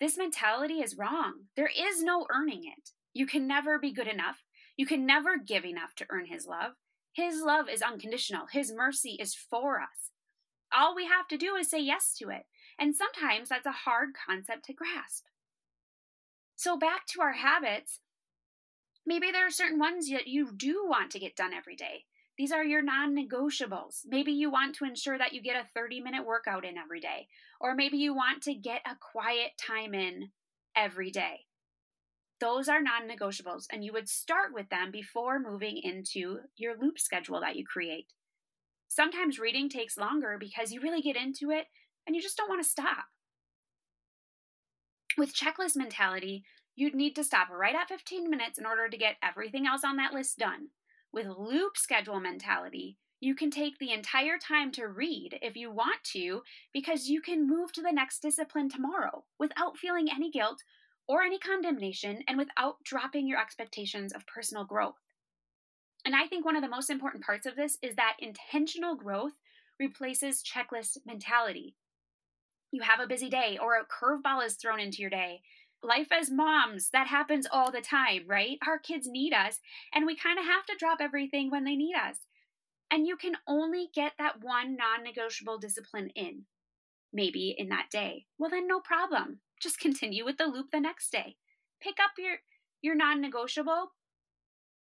This 0.00 0.18
mentality 0.18 0.80
is 0.80 0.96
wrong. 0.98 1.44
There 1.56 1.70
is 1.74 2.02
no 2.02 2.26
earning 2.30 2.64
it. 2.64 2.90
You 3.14 3.26
can 3.26 3.46
never 3.46 3.78
be 3.78 3.92
good 3.92 4.08
enough. 4.08 4.42
You 4.76 4.86
can 4.86 5.06
never 5.06 5.38
give 5.38 5.64
enough 5.64 5.94
to 5.96 6.06
earn 6.10 6.26
His 6.26 6.46
love. 6.46 6.72
His 7.12 7.42
love 7.42 7.68
is 7.68 7.82
unconditional, 7.82 8.46
His 8.50 8.72
mercy 8.72 9.16
is 9.20 9.34
for 9.34 9.80
us. 9.80 10.11
All 10.76 10.94
we 10.94 11.06
have 11.06 11.28
to 11.28 11.36
do 11.36 11.56
is 11.56 11.70
say 11.70 11.80
yes 11.80 12.14
to 12.18 12.30
it. 12.30 12.46
And 12.78 12.94
sometimes 12.94 13.48
that's 13.48 13.66
a 13.66 13.72
hard 13.72 14.10
concept 14.26 14.64
to 14.66 14.72
grasp. 14.72 15.26
So, 16.56 16.76
back 16.76 17.06
to 17.08 17.20
our 17.20 17.32
habits, 17.32 18.00
Maybe 19.04 19.32
there 19.32 19.46
are 19.46 19.50
certain 19.50 19.78
ones 19.78 20.08
that 20.10 20.28
you 20.28 20.52
do 20.56 20.84
want 20.86 21.10
to 21.12 21.18
get 21.18 21.36
done 21.36 21.52
every 21.52 21.74
day. 21.74 22.04
These 22.38 22.52
are 22.52 22.64
your 22.64 22.82
non 22.82 23.14
negotiables. 23.14 24.00
Maybe 24.06 24.32
you 24.32 24.50
want 24.50 24.76
to 24.76 24.84
ensure 24.84 25.18
that 25.18 25.32
you 25.32 25.42
get 25.42 25.56
a 25.56 25.68
30 25.74 26.00
minute 26.00 26.24
workout 26.24 26.64
in 26.64 26.78
every 26.78 27.00
day, 27.00 27.28
or 27.60 27.74
maybe 27.74 27.98
you 27.98 28.14
want 28.14 28.42
to 28.44 28.54
get 28.54 28.80
a 28.86 28.96
quiet 28.96 29.52
time 29.58 29.94
in 29.94 30.30
every 30.76 31.10
day. 31.10 31.46
Those 32.40 32.68
are 32.68 32.80
non 32.80 33.08
negotiables, 33.08 33.66
and 33.70 33.84
you 33.84 33.92
would 33.92 34.08
start 34.08 34.54
with 34.54 34.68
them 34.70 34.90
before 34.90 35.38
moving 35.38 35.78
into 35.82 36.38
your 36.56 36.76
loop 36.80 36.98
schedule 36.98 37.40
that 37.40 37.56
you 37.56 37.64
create. 37.66 38.06
Sometimes 38.94 39.38
reading 39.38 39.70
takes 39.70 39.96
longer 39.96 40.36
because 40.38 40.70
you 40.70 40.78
really 40.82 41.00
get 41.00 41.16
into 41.16 41.50
it 41.50 41.64
and 42.06 42.14
you 42.14 42.20
just 42.20 42.36
don't 42.36 42.50
want 42.50 42.62
to 42.62 42.68
stop. 42.68 43.06
With 45.16 45.34
checklist 45.34 45.76
mentality, 45.76 46.44
you'd 46.76 46.94
need 46.94 47.16
to 47.16 47.24
stop 47.24 47.48
right 47.48 47.74
at 47.74 47.88
15 47.88 48.28
minutes 48.28 48.58
in 48.58 48.66
order 48.66 48.90
to 48.90 48.96
get 48.98 49.16
everything 49.22 49.66
else 49.66 49.80
on 49.82 49.96
that 49.96 50.12
list 50.12 50.36
done. 50.36 50.68
With 51.10 51.26
loop 51.26 51.78
schedule 51.78 52.20
mentality, 52.20 52.98
you 53.18 53.34
can 53.34 53.50
take 53.50 53.78
the 53.78 53.92
entire 53.92 54.36
time 54.36 54.70
to 54.72 54.88
read 54.88 55.38
if 55.40 55.56
you 55.56 55.70
want 55.70 56.04
to 56.12 56.42
because 56.74 57.08
you 57.08 57.22
can 57.22 57.48
move 57.48 57.72
to 57.72 57.80
the 57.80 57.92
next 57.92 58.20
discipline 58.20 58.68
tomorrow 58.68 59.24
without 59.38 59.78
feeling 59.78 60.08
any 60.14 60.30
guilt 60.30 60.62
or 61.08 61.22
any 61.22 61.38
condemnation 61.38 62.22
and 62.28 62.36
without 62.36 62.76
dropping 62.84 63.26
your 63.26 63.40
expectations 63.40 64.12
of 64.12 64.26
personal 64.26 64.66
growth. 64.66 65.00
And 66.04 66.16
I 66.16 66.26
think 66.26 66.44
one 66.44 66.56
of 66.56 66.62
the 66.62 66.68
most 66.68 66.90
important 66.90 67.24
parts 67.24 67.46
of 67.46 67.56
this 67.56 67.78
is 67.82 67.96
that 67.96 68.16
intentional 68.18 68.96
growth 68.96 69.34
replaces 69.78 70.42
checklist 70.42 70.98
mentality. 71.06 71.76
You 72.70 72.82
have 72.82 73.00
a 73.00 73.06
busy 73.06 73.28
day 73.28 73.58
or 73.60 73.76
a 73.76 73.84
curveball 73.84 74.44
is 74.44 74.54
thrown 74.54 74.80
into 74.80 75.02
your 75.02 75.10
day 75.10 75.42
life 75.82 76.08
as 76.12 76.30
moms, 76.30 76.90
that 76.90 77.08
happens 77.08 77.46
all 77.50 77.70
the 77.70 77.80
time, 77.80 78.24
right? 78.26 78.58
Our 78.66 78.78
kids 78.78 79.08
need 79.08 79.32
us, 79.32 79.60
and 79.92 80.06
we 80.06 80.16
kind 80.16 80.38
of 80.38 80.44
have 80.44 80.64
to 80.66 80.76
drop 80.78 80.98
everything 81.00 81.50
when 81.50 81.64
they 81.64 81.74
need 81.74 81.94
us. 81.94 82.18
And 82.90 83.06
you 83.06 83.16
can 83.16 83.36
only 83.46 83.88
get 83.94 84.12
that 84.18 84.42
one 84.42 84.76
non 84.76 85.02
negotiable 85.02 85.58
discipline 85.58 86.10
in, 86.14 86.44
maybe 87.12 87.54
in 87.56 87.68
that 87.70 87.90
day. 87.90 88.26
Well, 88.38 88.50
then 88.50 88.68
no 88.68 88.80
problem. 88.80 89.40
Just 89.60 89.80
continue 89.80 90.24
with 90.24 90.38
the 90.38 90.46
loop 90.46 90.70
the 90.70 90.80
next 90.80 91.10
day. 91.10 91.36
Pick 91.80 91.96
up 92.02 92.12
your, 92.18 92.36
your 92.80 92.94
non 92.94 93.20
negotiable 93.20 93.92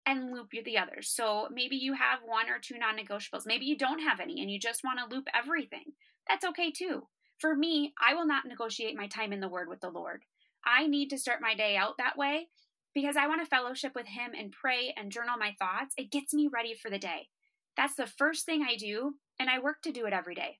and 0.08 0.32
loop 0.32 0.48
the 0.64 0.78
others. 0.78 1.10
So 1.10 1.48
maybe 1.52 1.76
you 1.76 1.92
have 1.92 2.20
one 2.24 2.48
or 2.48 2.58
two 2.58 2.78
non 2.78 2.96
negotiables. 2.96 3.46
Maybe 3.46 3.66
you 3.66 3.76
don't 3.76 4.00
have 4.00 4.20
any 4.20 4.40
and 4.40 4.50
you 4.50 4.58
just 4.58 4.82
want 4.82 4.98
to 4.98 5.14
loop 5.14 5.28
everything. 5.34 5.92
That's 6.26 6.44
okay 6.46 6.70
too. 6.70 7.06
For 7.38 7.54
me, 7.54 7.92
I 8.00 8.14
will 8.14 8.26
not 8.26 8.46
negotiate 8.46 8.96
my 8.96 9.06
time 9.06 9.32
in 9.32 9.40
the 9.40 9.48
Word 9.48 9.68
with 9.68 9.80
the 9.80 9.90
Lord. 9.90 10.22
I 10.64 10.86
need 10.86 11.10
to 11.10 11.18
start 11.18 11.40
my 11.42 11.54
day 11.54 11.76
out 11.76 11.98
that 11.98 12.16
way 12.16 12.48
because 12.94 13.16
I 13.16 13.28
want 13.28 13.42
to 13.42 13.46
fellowship 13.46 13.92
with 13.94 14.06
Him 14.06 14.32
and 14.36 14.50
pray 14.50 14.94
and 14.96 15.12
journal 15.12 15.36
my 15.38 15.54
thoughts. 15.58 15.94
It 15.96 16.10
gets 16.10 16.32
me 16.32 16.48
ready 16.52 16.74
for 16.74 16.90
the 16.90 16.98
day. 16.98 17.28
That's 17.76 17.94
the 17.94 18.06
first 18.06 18.44
thing 18.44 18.66
I 18.68 18.74
do, 18.74 19.14
and 19.38 19.48
I 19.48 19.60
work 19.60 19.82
to 19.82 19.92
do 19.92 20.06
it 20.06 20.12
every 20.12 20.34
day. 20.34 20.58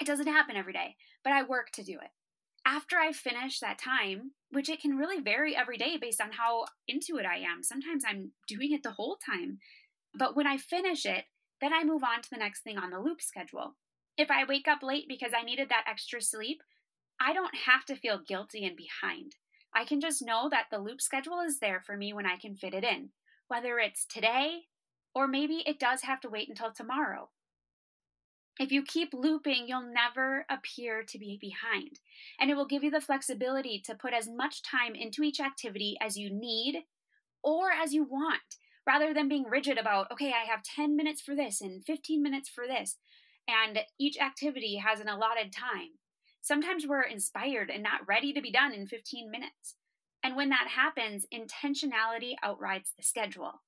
It 0.00 0.06
doesn't 0.06 0.26
happen 0.26 0.56
every 0.56 0.72
day, 0.72 0.96
but 1.22 1.34
I 1.34 1.42
work 1.42 1.70
to 1.72 1.82
do 1.82 1.94
it. 1.94 2.10
After 2.64 2.96
I 2.96 3.12
finish 3.12 3.60
that 3.60 3.78
time, 3.78 4.30
which 4.50 4.68
it 4.68 4.80
can 4.80 4.96
really 4.96 5.20
vary 5.20 5.56
every 5.56 5.76
day 5.76 5.96
based 5.96 6.20
on 6.20 6.32
how 6.32 6.64
into 6.88 7.18
it 7.18 7.26
I 7.26 7.38
am, 7.38 7.62
sometimes 7.62 8.04
I'm 8.06 8.32
doing 8.48 8.72
it 8.72 8.82
the 8.82 8.92
whole 8.92 9.16
time. 9.16 9.58
But 10.14 10.34
when 10.36 10.46
I 10.46 10.56
finish 10.56 11.06
it, 11.06 11.24
then 11.60 11.72
I 11.72 11.84
move 11.84 12.02
on 12.02 12.22
to 12.22 12.30
the 12.30 12.38
next 12.38 12.62
thing 12.62 12.78
on 12.78 12.90
the 12.90 13.00
loop 13.00 13.20
schedule. 13.20 13.76
If 14.16 14.30
I 14.30 14.44
wake 14.44 14.66
up 14.66 14.82
late 14.82 15.06
because 15.08 15.32
I 15.36 15.44
needed 15.44 15.68
that 15.68 15.84
extra 15.88 16.20
sleep, 16.20 16.62
I 17.20 17.32
don't 17.32 17.54
have 17.66 17.84
to 17.86 17.96
feel 17.96 18.18
guilty 18.18 18.64
and 18.64 18.76
behind. 18.76 19.36
I 19.74 19.84
can 19.84 20.00
just 20.00 20.24
know 20.24 20.48
that 20.50 20.66
the 20.70 20.78
loop 20.78 21.00
schedule 21.00 21.40
is 21.40 21.60
there 21.60 21.80
for 21.80 21.96
me 21.96 22.12
when 22.12 22.26
I 22.26 22.36
can 22.36 22.56
fit 22.56 22.74
it 22.74 22.82
in, 22.82 23.10
whether 23.48 23.78
it's 23.78 24.04
today 24.04 24.62
or 25.14 25.28
maybe 25.28 25.62
it 25.66 25.78
does 25.78 26.02
have 26.02 26.20
to 26.20 26.28
wait 26.28 26.48
until 26.48 26.72
tomorrow. 26.72 27.30
If 28.58 28.72
you 28.72 28.82
keep 28.82 29.14
looping, 29.14 29.64
you'll 29.66 29.92
never 29.92 30.44
appear 30.50 31.02
to 31.02 31.18
be 31.18 31.38
behind, 31.40 32.00
and 32.38 32.50
it 32.50 32.56
will 32.56 32.66
give 32.66 32.82
you 32.84 32.90
the 32.90 33.00
flexibility 33.00 33.80
to 33.86 33.94
put 33.94 34.12
as 34.12 34.28
much 34.28 34.62
time 34.62 34.94
into 34.94 35.22
each 35.22 35.40
activity 35.40 35.96
as 36.00 36.18
you 36.18 36.30
need 36.30 36.84
or 37.42 37.70
as 37.70 37.94
you 37.94 38.04
want, 38.04 38.56
rather 38.86 39.14
than 39.14 39.28
being 39.28 39.44
rigid 39.44 39.78
about, 39.78 40.12
okay, 40.12 40.32
I 40.32 40.50
have 40.50 40.62
10 40.62 40.94
minutes 40.94 41.22
for 41.22 41.34
this 41.34 41.62
and 41.62 41.82
15 41.84 42.22
minutes 42.22 42.50
for 42.50 42.66
this, 42.66 42.98
and 43.48 43.78
each 43.98 44.18
activity 44.18 44.76
has 44.76 45.00
an 45.00 45.08
allotted 45.08 45.52
time. 45.52 45.98
Sometimes 46.42 46.86
we're 46.86 47.02
inspired 47.02 47.70
and 47.70 47.82
not 47.82 48.06
ready 48.06 48.32
to 48.32 48.42
be 48.42 48.52
done 48.52 48.72
in 48.72 48.86
15 48.86 49.30
minutes. 49.30 49.76
And 50.22 50.36
when 50.36 50.50
that 50.50 50.68
happens, 50.68 51.24
intentionality 51.32 52.34
outrides 52.42 52.92
the 52.96 53.02
schedule. 53.02 53.62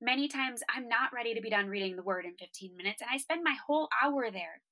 Many 0.00 0.28
times 0.28 0.62
I'm 0.74 0.88
not 0.88 1.12
ready 1.14 1.34
to 1.34 1.42
be 1.42 1.50
done 1.50 1.68
reading 1.68 1.96
the 1.96 2.02
word 2.02 2.24
in 2.24 2.34
15 2.34 2.76
minutes, 2.76 3.02
and 3.02 3.10
I 3.12 3.18
spend 3.18 3.44
my 3.44 3.54
whole 3.66 3.88
hour 4.02 4.30
there. 4.30 4.62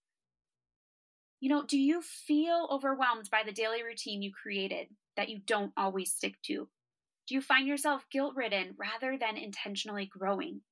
You 1.40 1.50
know, 1.50 1.64
do 1.64 1.78
you 1.78 2.00
feel 2.02 2.66
overwhelmed 2.70 3.28
by 3.30 3.42
the 3.44 3.52
daily 3.52 3.82
routine 3.82 4.22
you 4.22 4.32
created 4.32 4.88
that 5.16 5.28
you 5.28 5.40
don't 5.46 5.72
always 5.76 6.12
stick 6.12 6.40
to? 6.44 6.68
Do 7.26 7.34
you 7.34 7.42
find 7.42 7.68
yourself 7.68 8.06
guilt 8.10 8.34
ridden 8.34 8.74
rather 8.78 9.18
than 9.18 9.36
intentionally 9.36 10.06
growing? 10.06 10.62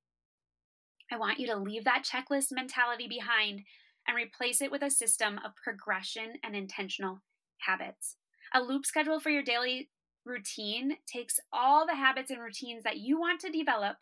I 1.12 1.18
want 1.18 1.38
you 1.38 1.46
to 1.48 1.56
leave 1.56 1.84
that 1.84 2.04
checklist 2.04 2.50
mentality 2.50 3.06
behind 3.06 3.62
and 4.08 4.16
replace 4.16 4.60
it 4.60 4.70
with 4.70 4.82
a 4.82 4.90
system 4.90 5.38
of 5.44 5.54
progression 5.62 6.34
and 6.42 6.56
intentional 6.56 7.20
habits. 7.58 8.16
A 8.54 8.62
loop 8.62 8.86
schedule 8.86 9.20
for 9.20 9.30
your 9.30 9.42
daily 9.42 9.90
routine 10.24 10.96
takes 11.06 11.38
all 11.52 11.86
the 11.86 11.94
habits 11.94 12.30
and 12.30 12.40
routines 12.40 12.82
that 12.84 12.98
you 12.98 13.20
want 13.20 13.40
to 13.40 13.50
develop 13.50 13.98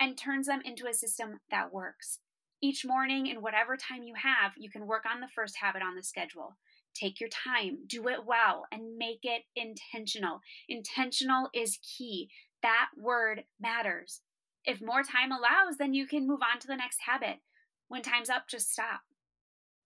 and 0.00 0.16
turns 0.16 0.46
them 0.46 0.60
into 0.64 0.86
a 0.86 0.94
system 0.94 1.40
that 1.50 1.72
works. 1.72 2.20
Each 2.60 2.84
morning, 2.84 3.26
in 3.26 3.40
whatever 3.40 3.76
time 3.76 4.02
you 4.02 4.14
have, 4.16 4.52
you 4.56 4.70
can 4.70 4.86
work 4.86 5.04
on 5.10 5.20
the 5.20 5.28
first 5.28 5.56
habit 5.60 5.82
on 5.82 5.94
the 5.94 6.02
schedule. 6.02 6.56
Take 6.94 7.20
your 7.20 7.28
time, 7.28 7.78
do 7.86 8.08
it 8.08 8.26
well, 8.26 8.66
and 8.72 8.96
make 8.98 9.20
it 9.22 9.42
intentional. 9.54 10.40
Intentional 10.68 11.48
is 11.54 11.78
key. 11.82 12.28
That 12.62 12.88
word 12.96 13.44
matters. 13.60 14.22
If 14.64 14.80
more 14.82 15.02
time 15.02 15.30
allows, 15.30 15.76
then 15.78 15.94
you 15.94 16.06
can 16.06 16.26
move 16.26 16.40
on 16.42 16.58
to 16.60 16.66
the 16.66 16.76
next 16.76 16.98
habit. 17.06 17.38
When 17.86 18.02
time's 18.02 18.30
up, 18.30 18.48
just 18.48 18.72
stop. 18.72 19.02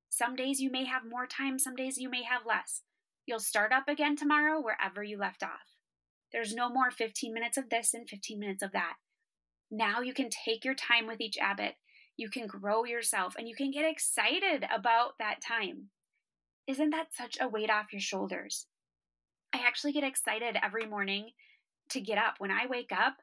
Some 0.09 0.35
days 0.35 0.61
you 0.61 0.71
may 0.71 0.85
have 0.87 1.03
more 1.09 1.27
time, 1.27 1.59
some 1.59 1.77
days 1.77 1.99
you 1.99 2.09
may 2.09 2.23
have 2.23 2.47
less. 2.47 2.83
You'll 3.27 3.41
start 3.41 3.73
up 3.73 3.89
again 3.89 4.17
tomorrow 4.17 4.61
wherever 4.61 5.03
you 5.03 5.19
left 5.19 5.43
off. 5.43 5.77
There's 6.33 6.55
no 6.55 6.69
more 6.69 6.91
15 6.91 7.33
minutes 7.33 7.57
of 7.57 7.69
this 7.69 7.95
and 7.95 8.09
15 8.09 8.39
minutes 8.39 8.63
of 8.63 8.73
that. 8.73 8.95
Now 9.75 10.03
you 10.03 10.13
can 10.13 10.29
take 10.29 10.67
your 10.67 10.75
time 10.75 11.07
with 11.07 11.19
each 11.23 11.39
habit. 11.41 11.77
You 12.19 12.29
can 12.29 12.47
grow 12.47 12.85
yourself 12.85 13.35
and 13.39 13.49
you 13.49 13.57
can 13.57 13.71
get 13.71 13.91
excited 13.91 14.67
about 14.71 15.13
that 15.19 15.41
time. 15.41 15.89
Isn't 16.69 16.91
that 16.91 17.15
such 17.15 17.39
a 17.41 17.49
weight 17.49 17.71
off 17.71 17.91
your 17.91 18.03
shoulders? 18.03 18.67
I 19.55 19.61
actually 19.67 19.93
get 19.93 20.05
excited 20.05 20.59
every 20.63 20.85
morning 20.85 21.31
to 21.89 22.03
get 22.03 22.19
up. 22.19 22.35
When 22.37 22.51
I 22.51 22.67
wake 22.67 22.93
up, 22.93 23.15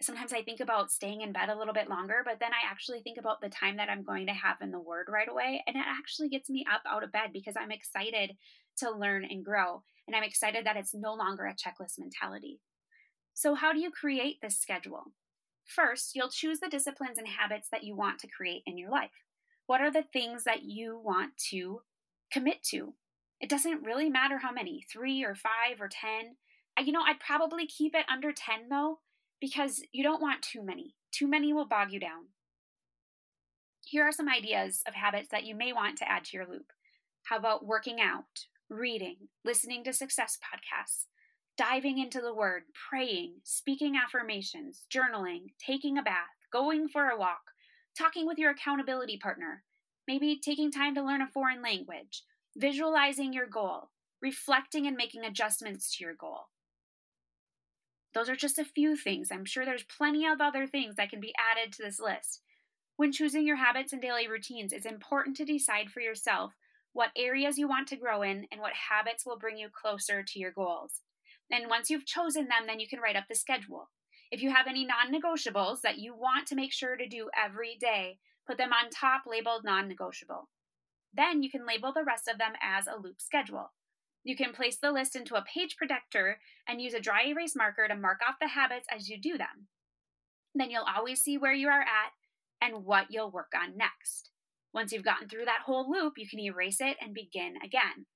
sometimes 0.00 0.32
I 0.32 0.42
think 0.42 0.58
about 0.58 0.90
staying 0.90 1.20
in 1.20 1.32
bed 1.32 1.48
a 1.48 1.56
little 1.56 1.72
bit 1.72 1.88
longer, 1.88 2.22
but 2.24 2.40
then 2.40 2.50
I 2.52 2.68
actually 2.68 3.00
think 3.02 3.16
about 3.16 3.40
the 3.40 3.48
time 3.48 3.76
that 3.76 3.88
I'm 3.88 4.02
going 4.02 4.26
to 4.26 4.32
have 4.32 4.56
in 4.60 4.72
the 4.72 4.80
Word 4.80 5.06
right 5.08 5.28
away. 5.28 5.62
And 5.68 5.76
it 5.76 5.84
actually 5.86 6.30
gets 6.30 6.50
me 6.50 6.64
up 6.70 6.82
out 6.84 7.04
of 7.04 7.12
bed 7.12 7.30
because 7.32 7.54
I'm 7.56 7.70
excited 7.70 8.32
to 8.78 8.90
learn 8.90 9.24
and 9.24 9.44
grow. 9.44 9.84
And 10.08 10.16
I'm 10.16 10.24
excited 10.24 10.66
that 10.66 10.76
it's 10.76 10.94
no 10.94 11.14
longer 11.14 11.46
a 11.46 11.54
checklist 11.54 11.98
mentality. 11.98 12.58
So, 13.34 13.54
how 13.54 13.72
do 13.72 13.78
you 13.78 13.92
create 13.92 14.38
this 14.42 14.58
schedule? 14.58 15.12
First, 15.64 16.14
you'll 16.14 16.28
choose 16.28 16.60
the 16.60 16.68
disciplines 16.68 17.18
and 17.18 17.28
habits 17.28 17.68
that 17.70 17.84
you 17.84 17.96
want 17.96 18.18
to 18.20 18.28
create 18.28 18.62
in 18.66 18.76
your 18.76 18.90
life. 18.90 19.10
What 19.66 19.80
are 19.80 19.90
the 19.90 20.04
things 20.12 20.44
that 20.44 20.62
you 20.62 21.00
want 21.02 21.36
to 21.50 21.82
commit 22.32 22.62
to? 22.70 22.94
It 23.40 23.48
doesn't 23.48 23.84
really 23.84 24.10
matter 24.10 24.38
how 24.38 24.52
many, 24.52 24.84
three 24.92 25.24
or 25.24 25.34
five 25.34 25.80
or 25.80 25.88
10. 25.88 26.36
You 26.84 26.92
know, 26.92 27.02
I'd 27.02 27.20
probably 27.20 27.66
keep 27.66 27.94
it 27.94 28.06
under 28.10 28.32
10 28.32 28.68
though, 28.70 29.00
because 29.40 29.82
you 29.92 30.02
don't 30.02 30.22
want 30.22 30.42
too 30.42 30.62
many. 30.62 30.94
Too 31.10 31.28
many 31.28 31.52
will 31.52 31.66
bog 31.66 31.92
you 31.92 32.00
down. 32.00 32.26
Here 33.84 34.04
are 34.04 34.12
some 34.12 34.28
ideas 34.28 34.82
of 34.86 34.94
habits 34.94 35.28
that 35.30 35.44
you 35.44 35.54
may 35.54 35.72
want 35.72 35.98
to 35.98 36.10
add 36.10 36.24
to 36.26 36.36
your 36.36 36.46
loop. 36.46 36.72
How 37.24 37.36
about 37.36 37.66
working 37.66 38.00
out, 38.00 38.46
reading, 38.70 39.16
listening 39.44 39.84
to 39.84 39.92
success 39.92 40.38
podcasts, 40.38 41.06
diving 41.56 41.98
into 41.98 42.20
the 42.20 42.34
word, 42.34 42.62
praying, 42.88 43.34
speaking 43.44 43.94
affirmations, 43.96 44.86
journaling, 44.92 45.52
taking 45.64 45.98
a 45.98 46.02
bath, 46.02 46.28
going 46.52 46.88
for 46.88 47.08
a 47.08 47.18
walk, 47.18 47.52
talking 47.96 48.26
with 48.26 48.38
your 48.38 48.50
accountability 48.50 49.18
partner, 49.18 49.62
maybe 50.08 50.40
taking 50.42 50.70
time 50.70 50.94
to 50.94 51.02
learn 51.02 51.22
a 51.22 51.26
foreign 51.26 51.62
language, 51.62 52.22
visualizing 52.56 53.32
your 53.32 53.46
goal, 53.46 53.90
reflecting 54.20 54.86
and 54.86 54.96
making 54.96 55.24
adjustments 55.24 55.96
to 55.96 56.04
your 56.04 56.14
goal, 56.14 56.46
those 58.14 58.28
are 58.28 58.36
just 58.36 58.58
a 58.58 58.64
few 58.64 58.96
things. 58.96 59.30
I'm 59.30 59.44
sure 59.44 59.64
there's 59.64 59.84
plenty 59.84 60.26
of 60.26 60.40
other 60.40 60.66
things 60.66 60.96
that 60.96 61.10
can 61.10 61.20
be 61.20 61.34
added 61.38 61.72
to 61.72 61.82
this 61.82 61.98
list. 61.98 62.42
When 62.96 63.12
choosing 63.12 63.46
your 63.46 63.56
habits 63.56 63.92
and 63.92 64.02
daily 64.02 64.28
routines, 64.28 64.72
it's 64.72 64.86
important 64.86 65.36
to 65.38 65.44
decide 65.44 65.90
for 65.90 66.00
yourself 66.00 66.52
what 66.92 67.10
areas 67.16 67.56
you 67.56 67.66
want 67.66 67.88
to 67.88 67.96
grow 67.96 68.20
in 68.22 68.46
and 68.52 68.60
what 68.60 68.74
habits 68.90 69.24
will 69.24 69.38
bring 69.38 69.56
you 69.56 69.68
closer 69.70 70.22
to 70.22 70.38
your 70.38 70.50
goals. 70.50 71.00
And 71.52 71.68
once 71.68 71.90
you've 71.90 72.06
chosen 72.06 72.48
them, 72.48 72.66
then 72.66 72.80
you 72.80 72.88
can 72.88 72.98
write 72.98 73.14
up 73.14 73.24
the 73.28 73.34
schedule. 73.34 73.90
If 74.30 74.42
you 74.42 74.50
have 74.50 74.66
any 74.66 74.86
non 74.86 75.12
negotiables 75.12 75.82
that 75.82 75.98
you 75.98 76.14
want 76.14 76.48
to 76.48 76.54
make 76.56 76.72
sure 76.72 76.96
to 76.96 77.06
do 77.06 77.28
every 77.38 77.76
day, 77.78 78.18
put 78.46 78.56
them 78.56 78.72
on 78.72 78.88
top 78.88 79.24
labeled 79.26 79.62
non 79.62 79.86
negotiable. 79.86 80.48
Then 81.12 81.42
you 81.42 81.50
can 81.50 81.66
label 81.66 81.92
the 81.92 82.04
rest 82.04 82.26
of 82.26 82.38
them 82.38 82.52
as 82.62 82.86
a 82.86 82.98
loop 82.98 83.20
schedule. 83.20 83.72
You 84.24 84.34
can 84.34 84.52
place 84.52 84.78
the 84.78 84.92
list 84.92 85.14
into 85.14 85.34
a 85.34 85.44
page 85.44 85.76
protector 85.76 86.38
and 86.66 86.80
use 86.80 86.94
a 86.94 87.00
dry 87.00 87.26
erase 87.26 87.54
marker 87.54 87.86
to 87.86 87.94
mark 87.94 88.20
off 88.26 88.36
the 88.40 88.48
habits 88.48 88.86
as 88.90 89.10
you 89.10 89.20
do 89.20 89.36
them. 89.36 89.68
Then 90.54 90.70
you'll 90.70 90.86
always 90.96 91.20
see 91.20 91.36
where 91.36 91.52
you 91.52 91.68
are 91.68 91.82
at 91.82 92.12
and 92.62 92.86
what 92.86 93.06
you'll 93.10 93.30
work 93.30 93.52
on 93.54 93.76
next. 93.76 94.30
Once 94.72 94.92
you've 94.92 95.04
gotten 95.04 95.28
through 95.28 95.44
that 95.44 95.62
whole 95.66 95.90
loop, 95.90 96.14
you 96.16 96.26
can 96.26 96.40
erase 96.40 96.80
it 96.80 96.96
and 97.00 97.12
begin 97.12 97.54
again. 97.62 98.06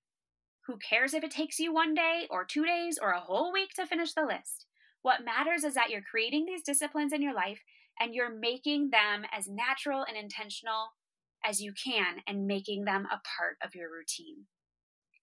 Who 0.66 0.78
cares 0.78 1.14
if 1.14 1.22
it 1.22 1.30
takes 1.30 1.60
you 1.60 1.72
one 1.72 1.94
day 1.94 2.26
or 2.28 2.44
two 2.44 2.64
days 2.64 2.98
or 3.00 3.10
a 3.10 3.20
whole 3.20 3.52
week 3.52 3.70
to 3.74 3.86
finish 3.86 4.12
the 4.14 4.26
list? 4.26 4.66
What 5.02 5.24
matters 5.24 5.62
is 5.62 5.74
that 5.74 5.90
you're 5.90 6.02
creating 6.02 6.46
these 6.46 6.62
disciplines 6.62 7.12
in 7.12 7.22
your 7.22 7.34
life 7.34 7.60
and 8.00 8.14
you're 8.14 8.34
making 8.34 8.90
them 8.90 9.24
as 9.32 9.46
natural 9.46 10.04
and 10.06 10.16
intentional 10.16 10.94
as 11.44 11.60
you 11.60 11.72
can 11.72 12.16
and 12.26 12.46
making 12.46 12.84
them 12.84 13.06
a 13.06 13.20
part 13.36 13.56
of 13.62 13.76
your 13.76 13.88
routine. 13.90 14.46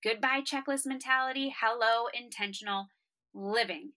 Goodbye, 0.02 0.42
checklist 0.42 0.86
mentality. 0.86 1.54
Hello, 1.60 2.08
intentional 2.14 2.88
living. 3.34 3.92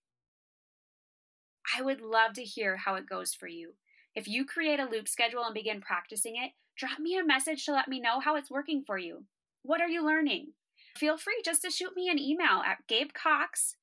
I 1.76 1.82
would 1.82 2.00
love 2.00 2.32
to 2.34 2.42
hear 2.42 2.76
how 2.76 2.96
it 2.96 3.08
goes 3.08 3.34
for 3.34 3.46
you. 3.46 3.74
If 4.16 4.26
you 4.26 4.44
create 4.44 4.80
a 4.80 4.88
loop 4.88 5.06
schedule 5.06 5.44
and 5.44 5.54
begin 5.54 5.80
practicing 5.80 6.34
it, 6.36 6.52
drop 6.76 6.98
me 6.98 7.16
a 7.16 7.24
message 7.24 7.64
to 7.66 7.72
let 7.72 7.86
me 7.86 8.00
know 8.00 8.18
how 8.18 8.34
it's 8.34 8.50
working 8.50 8.82
for 8.84 8.98
you. 8.98 9.24
What 9.62 9.80
are 9.80 9.88
you 9.88 10.04
learning? 10.04 10.52
Feel 10.96 11.18
free 11.18 11.42
just 11.44 11.60
to 11.62 11.70
shoot 11.70 11.94
me 11.94 12.08
an 12.08 12.18
email 12.18 12.62
at 12.64 12.88
gabecox 12.88 13.74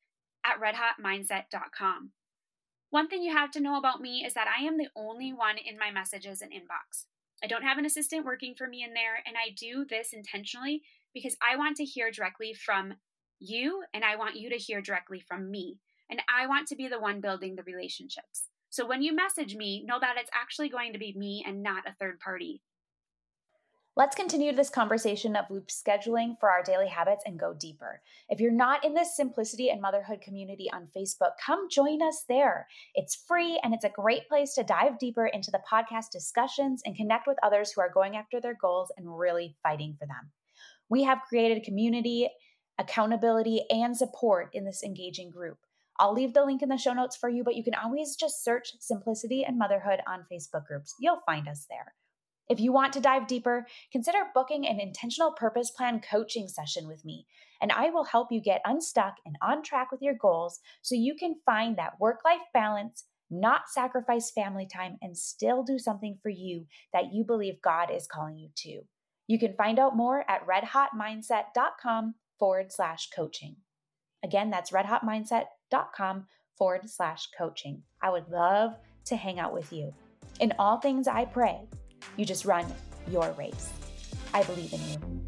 at 0.43 0.59
redhotmindset.com. 0.59 2.11
One 2.89 3.07
thing 3.07 3.21
you 3.21 3.31
have 3.31 3.51
to 3.51 3.59
know 3.59 3.77
about 3.77 4.01
me 4.01 4.23
is 4.25 4.33
that 4.33 4.47
I 4.47 4.63
am 4.63 4.77
the 4.77 4.89
only 4.95 5.31
one 5.31 5.57
in 5.57 5.77
my 5.77 5.91
messages 5.91 6.41
and 6.41 6.51
inbox. 6.51 7.05
I 7.43 7.47
don't 7.47 7.63
have 7.63 7.77
an 7.77 7.85
assistant 7.85 8.25
working 8.25 8.55
for 8.57 8.67
me 8.67 8.83
in 8.83 8.93
there, 8.93 9.21
and 9.27 9.35
I 9.37 9.53
do 9.55 9.85
this 9.87 10.11
intentionally 10.11 10.81
because 11.13 11.37
I 11.39 11.55
want 11.55 11.77
to 11.77 11.85
hear 11.85 12.09
directly 12.09 12.53
from 12.53 12.95
you 13.39 13.83
and 13.93 14.03
I 14.03 14.15
want 14.15 14.37
you 14.37 14.49
to 14.49 14.55
hear 14.55 14.81
directly 14.81 15.19
from 15.19 15.51
me. 15.51 15.79
And 16.09 16.21
I 16.33 16.47
want 16.47 16.67
to 16.69 16.75
be 16.75 16.87
the 16.87 16.99
one 16.99 17.21
building 17.21 17.55
the 17.55 17.63
relationships. 17.63 18.49
So 18.69 18.87
when 18.87 19.03
you 19.03 19.15
message 19.15 19.55
me, 19.55 19.83
know 19.85 19.99
that 19.99 20.15
it's 20.17 20.31
actually 20.33 20.69
going 20.69 20.93
to 20.93 20.99
be 20.99 21.13
me 21.15 21.43
and 21.45 21.61
not 21.61 21.87
a 21.87 21.93
third 21.99 22.19
party. 22.19 22.61
Let's 23.95 24.15
continue 24.15 24.51
this 24.55 24.71
conversation 24.71 25.35
of 25.35 25.45
loop 25.51 25.67
scheduling 25.67 26.39
for 26.39 26.49
our 26.49 26.63
daily 26.63 26.87
habits 26.87 27.23
and 27.27 27.37
go 27.37 27.53
deeper. 27.53 28.01
If 28.27 28.39
you're 28.39 28.51
not 28.51 28.83
in 28.83 28.95
the 28.95 29.05
Simplicity 29.05 29.69
and 29.69 29.79
Motherhood 29.79 30.19
community 30.19 30.67
on 30.73 30.87
Facebook, 30.97 31.33
come 31.45 31.69
join 31.69 32.01
us 32.01 32.25
there. 32.27 32.65
It's 32.95 33.23
free 33.27 33.59
and 33.63 33.71
it's 33.71 33.85
a 33.85 33.89
great 33.89 34.27
place 34.27 34.55
to 34.55 34.63
dive 34.63 34.97
deeper 34.97 35.27
into 35.27 35.51
the 35.51 35.61
podcast 35.71 36.09
discussions 36.11 36.81
and 36.87 36.95
connect 36.95 37.27
with 37.27 37.37
others 37.43 37.71
who 37.71 37.81
are 37.81 37.91
going 37.93 38.15
after 38.15 38.41
their 38.41 38.57
goals 38.59 38.91
and 38.97 39.15
really 39.15 39.55
fighting 39.61 39.95
for 39.99 40.07
them. 40.07 40.31
We 40.89 41.03
have 41.03 41.21
created 41.29 41.63
community, 41.63 42.31
accountability, 42.79 43.61
and 43.69 43.95
support 43.95 44.49
in 44.53 44.65
this 44.65 44.81
engaging 44.81 45.29
group. 45.29 45.59
I'll 45.99 46.13
leave 46.13 46.33
the 46.33 46.43
link 46.43 46.63
in 46.63 46.69
the 46.69 46.77
show 46.77 46.93
notes 46.93 47.15
for 47.15 47.29
you, 47.29 47.43
but 47.43 47.55
you 47.55 47.63
can 47.63 47.75
always 47.75 48.15
just 48.15 48.43
search 48.43 48.73
Simplicity 48.79 49.45
and 49.45 49.59
Motherhood 49.59 49.99
on 50.07 50.25
Facebook 50.31 50.65
groups. 50.65 50.95
You'll 50.99 51.21
find 51.27 51.47
us 51.47 51.67
there. 51.69 51.93
If 52.49 52.59
you 52.59 52.73
want 52.73 52.93
to 52.93 52.99
dive 52.99 53.27
deeper, 53.27 53.65
consider 53.91 54.19
booking 54.33 54.67
an 54.67 54.79
intentional 54.79 55.31
purpose 55.31 55.71
plan 55.71 56.01
coaching 56.01 56.47
session 56.47 56.87
with 56.87 57.05
me, 57.05 57.25
and 57.61 57.71
I 57.71 57.89
will 57.89 58.03
help 58.03 58.31
you 58.31 58.41
get 58.41 58.61
unstuck 58.65 59.15
and 59.25 59.37
on 59.41 59.63
track 59.63 59.91
with 59.91 60.01
your 60.01 60.15
goals 60.15 60.59
so 60.81 60.95
you 60.95 61.15
can 61.15 61.35
find 61.45 61.77
that 61.77 61.99
work 61.99 62.19
life 62.25 62.41
balance, 62.53 63.05
not 63.29 63.69
sacrifice 63.69 64.29
family 64.29 64.67
time, 64.71 64.97
and 65.01 65.17
still 65.17 65.63
do 65.63 65.79
something 65.79 66.17
for 66.21 66.29
you 66.29 66.65
that 66.91 67.13
you 67.13 67.23
believe 67.23 67.61
God 67.61 67.89
is 67.89 68.07
calling 68.07 68.37
you 68.37 68.49
to. 68.57 68.81
You 69.27 69.39
can 69.39 69.55
find 69.55 69.79
out 69.79 69.95
more 69.95 70.25
at 70.29 70.45
redhotmindset.com 70.45 72.15
forward 72.37 72.73
slash 72.73 73.09
coaching. 73.15 73.55
Again, 74.21 74.49
that's 74.49 74.71
redhotmindset.com 74.71 76.27
forward 76.57 76.89
slash 76.89 77.27
coaching. 77.37 77.83
I 78.01 78.09
would 78.09 78.29
love 78.29 78.75
to 79.05 79.15
hang 79.15 79.39
out 79.39 79.53
with 79.53 79.71
you. 79.71 79.93
In 80.41 80.53
all 80.59 80.77
things, 80.77 81.07
I 81.07 81.25
pray 81.25 81.67
you 82.17 82.25
just 82.25 82.45
run 82.45 82.65
your 83.09 83.31
race. 83.37 83.71
I 84.33 84.43
believe 84.43 84.73
in 84.73 84.79
you. 84.89 85.23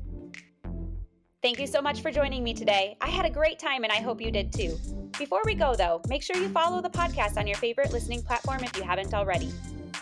Thank 1.42 1.60
you 1.60 1.68
so 1.68 1.82
much 1.82 2.02
for 2.02 2.12
joining 2.12 2.44
me 2.44 2.54
today. 2.54 2.98
I 3.02 3.10
had 3.10 3.26
a 3.26 3.30
great 3.30 3.60
time 3.60 3.84
and 3.84 3.94
I 3.94 3.98
hope 3.98 4.20
you 4.20 4.32
did 4.32 4.52
too. 4.52 4.80
Before 5.18 5.42
we 5.46 5.54
go, 5.54 5.76
though, 5.76 6.02
make 6.08 6.24
sure 6.24 6.36
you 6.38 6.50
follow 6.50 6.82
the 6.82 6.90
podcast 6.90 7.38
on 7.38 7.46
your 7.46 7.58
favorite 7.58 7.94
listening 7.94 8.24
platform 8.24 8.64
if 8.64 8.76
you 8.76 8.84
haven't 8.84 9.14
already. 9.14 9.52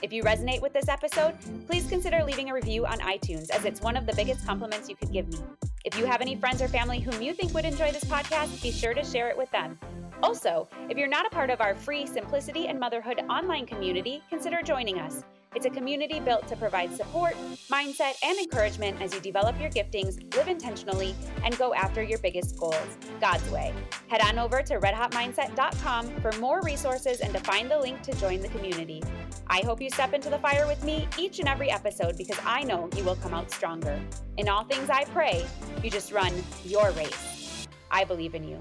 If 0.01 0.11
you 0.11 0.23
resonate 0.23 0.61
with 0.61 0.73
this 0.73 0.89
episode, 0.89 1.35
please 1.67 1.87
consider 1.87 2.23
leaving 2.23 2.49
a 2.49 2.53
review 2.53 2.85
on 2.85 2.99
iTunes, 2.99 3.49
as 3.49 3.63
it's 3.63 3.81
one 3.81 3.95
of 3.95 4.05
the 4.05 4.13
biggest 4.15 4.45
compliments 4.45 4.89
you 4.89 4.95
could 4.95 5.11
give 5.11 5.27
me. 5.27 5.37
If 5.85 5.97
you 5.97 6.05
have 6.05 6.21
any 6.21 6.35
friends 6.35 6.61
or 6.61 6.67
family 6.67 6.99
whom 6.99 7.21
you 7.21 7.33
think 7.33 7.53
would 7.53 7.65
enjoy 7.65 7.91
this 7.91 8.03
podcast, 8.03 8.61
be 8.61 8.71
sure 8.71 8.93
to 8.93 9.03
share 9.03 9.29
it 9.29 9.37
with 9.37 9.51
them. 9.51 9.77
Also, 10.21 10.67
if 10.89 10.97
you're 10.97 11.07
not 11.07 11.25
a 11.25 11.29
part 11.29 11.49
of 11.49 11.61
our 11.61 11.75
free 11.75 12.05
Simplicity 12.05 12.67
and 12.67 12.79
Motherhood 12.79 13.21
online 13.29 13.65
community, 13.65 14.21
consider 14.29 14.61
joining 14.61 14.99
us. 14.99 15.23
It's 15.55 15.65
a 15.67 15.69
community 15.69 16.19
built 16.19 16.47
to 16.47 16.55
provide 16.55 16.95
support, 16.95 17.35
mindset, 17.71 18.13
and 18.23 18.37
encouragement 18.39 18.99
as 19.01 19.13
you 19.13 19.19
develop 19.19 19.59
your 19.59 19.69
giftings, 19.69 20.35
live 20.35 20.47
intentionally, 20.47 21.13
and 21.43 21.55
go 21.57 21.73
after 21.75 22.01
your 22.01 22.17
biggest 22.19 22.57
goals 22.57 22.97
God's 23.21 23.47
way. 23.51 23.71
Head 24.07 24.21
on 24.21 24.39
over 24.39 24.63
to 24.63 24.79
redhotmindset.com 24.79 26.21
for 26.21 26.31
more 26.39 26.61
resources 26.63 27.19
and 27.19 27.33
to 27.33 27.39
find 27.39 27.69
the 27.69 27.77
link 27.77 28.01
to 28.01 28.15
join 28.17 28.41
the 28.41 28.49
community. 28.49 29.03
I 29.47 29.61
hope 29.61 29.79
you 29.79 29.89
step 29.91 30.13
into 30.13 30.29
the 30.29 30.39
fire 30.39 30.65
with 30.65 30.83
me 30.83 31.07
each 31.19 31.39
and 31.39 31.47
every 31.47 31.69
episode 31.69 32.17
because 32.17 32.39
I 32.45 32.63
know 32.63 32.89
you 32.95 33.03
will 33.03 33.17
come 33.17 33.33
out 33.33 33.51
stronger. 33.51 33.99
In 34.37 34.49
all 34.49 34.63
things 34.63 34.89
I 34.89 35.05
pray, 35.05 35.45
you 35.83 35.91
just 35.91 36.11
run 36.11 36.33
your 36.65 36.89
race. 36.91 37.67
I 37.91 38.03
believe 38.03 38.33
in 38.33 38.43
you. 38.43 38.59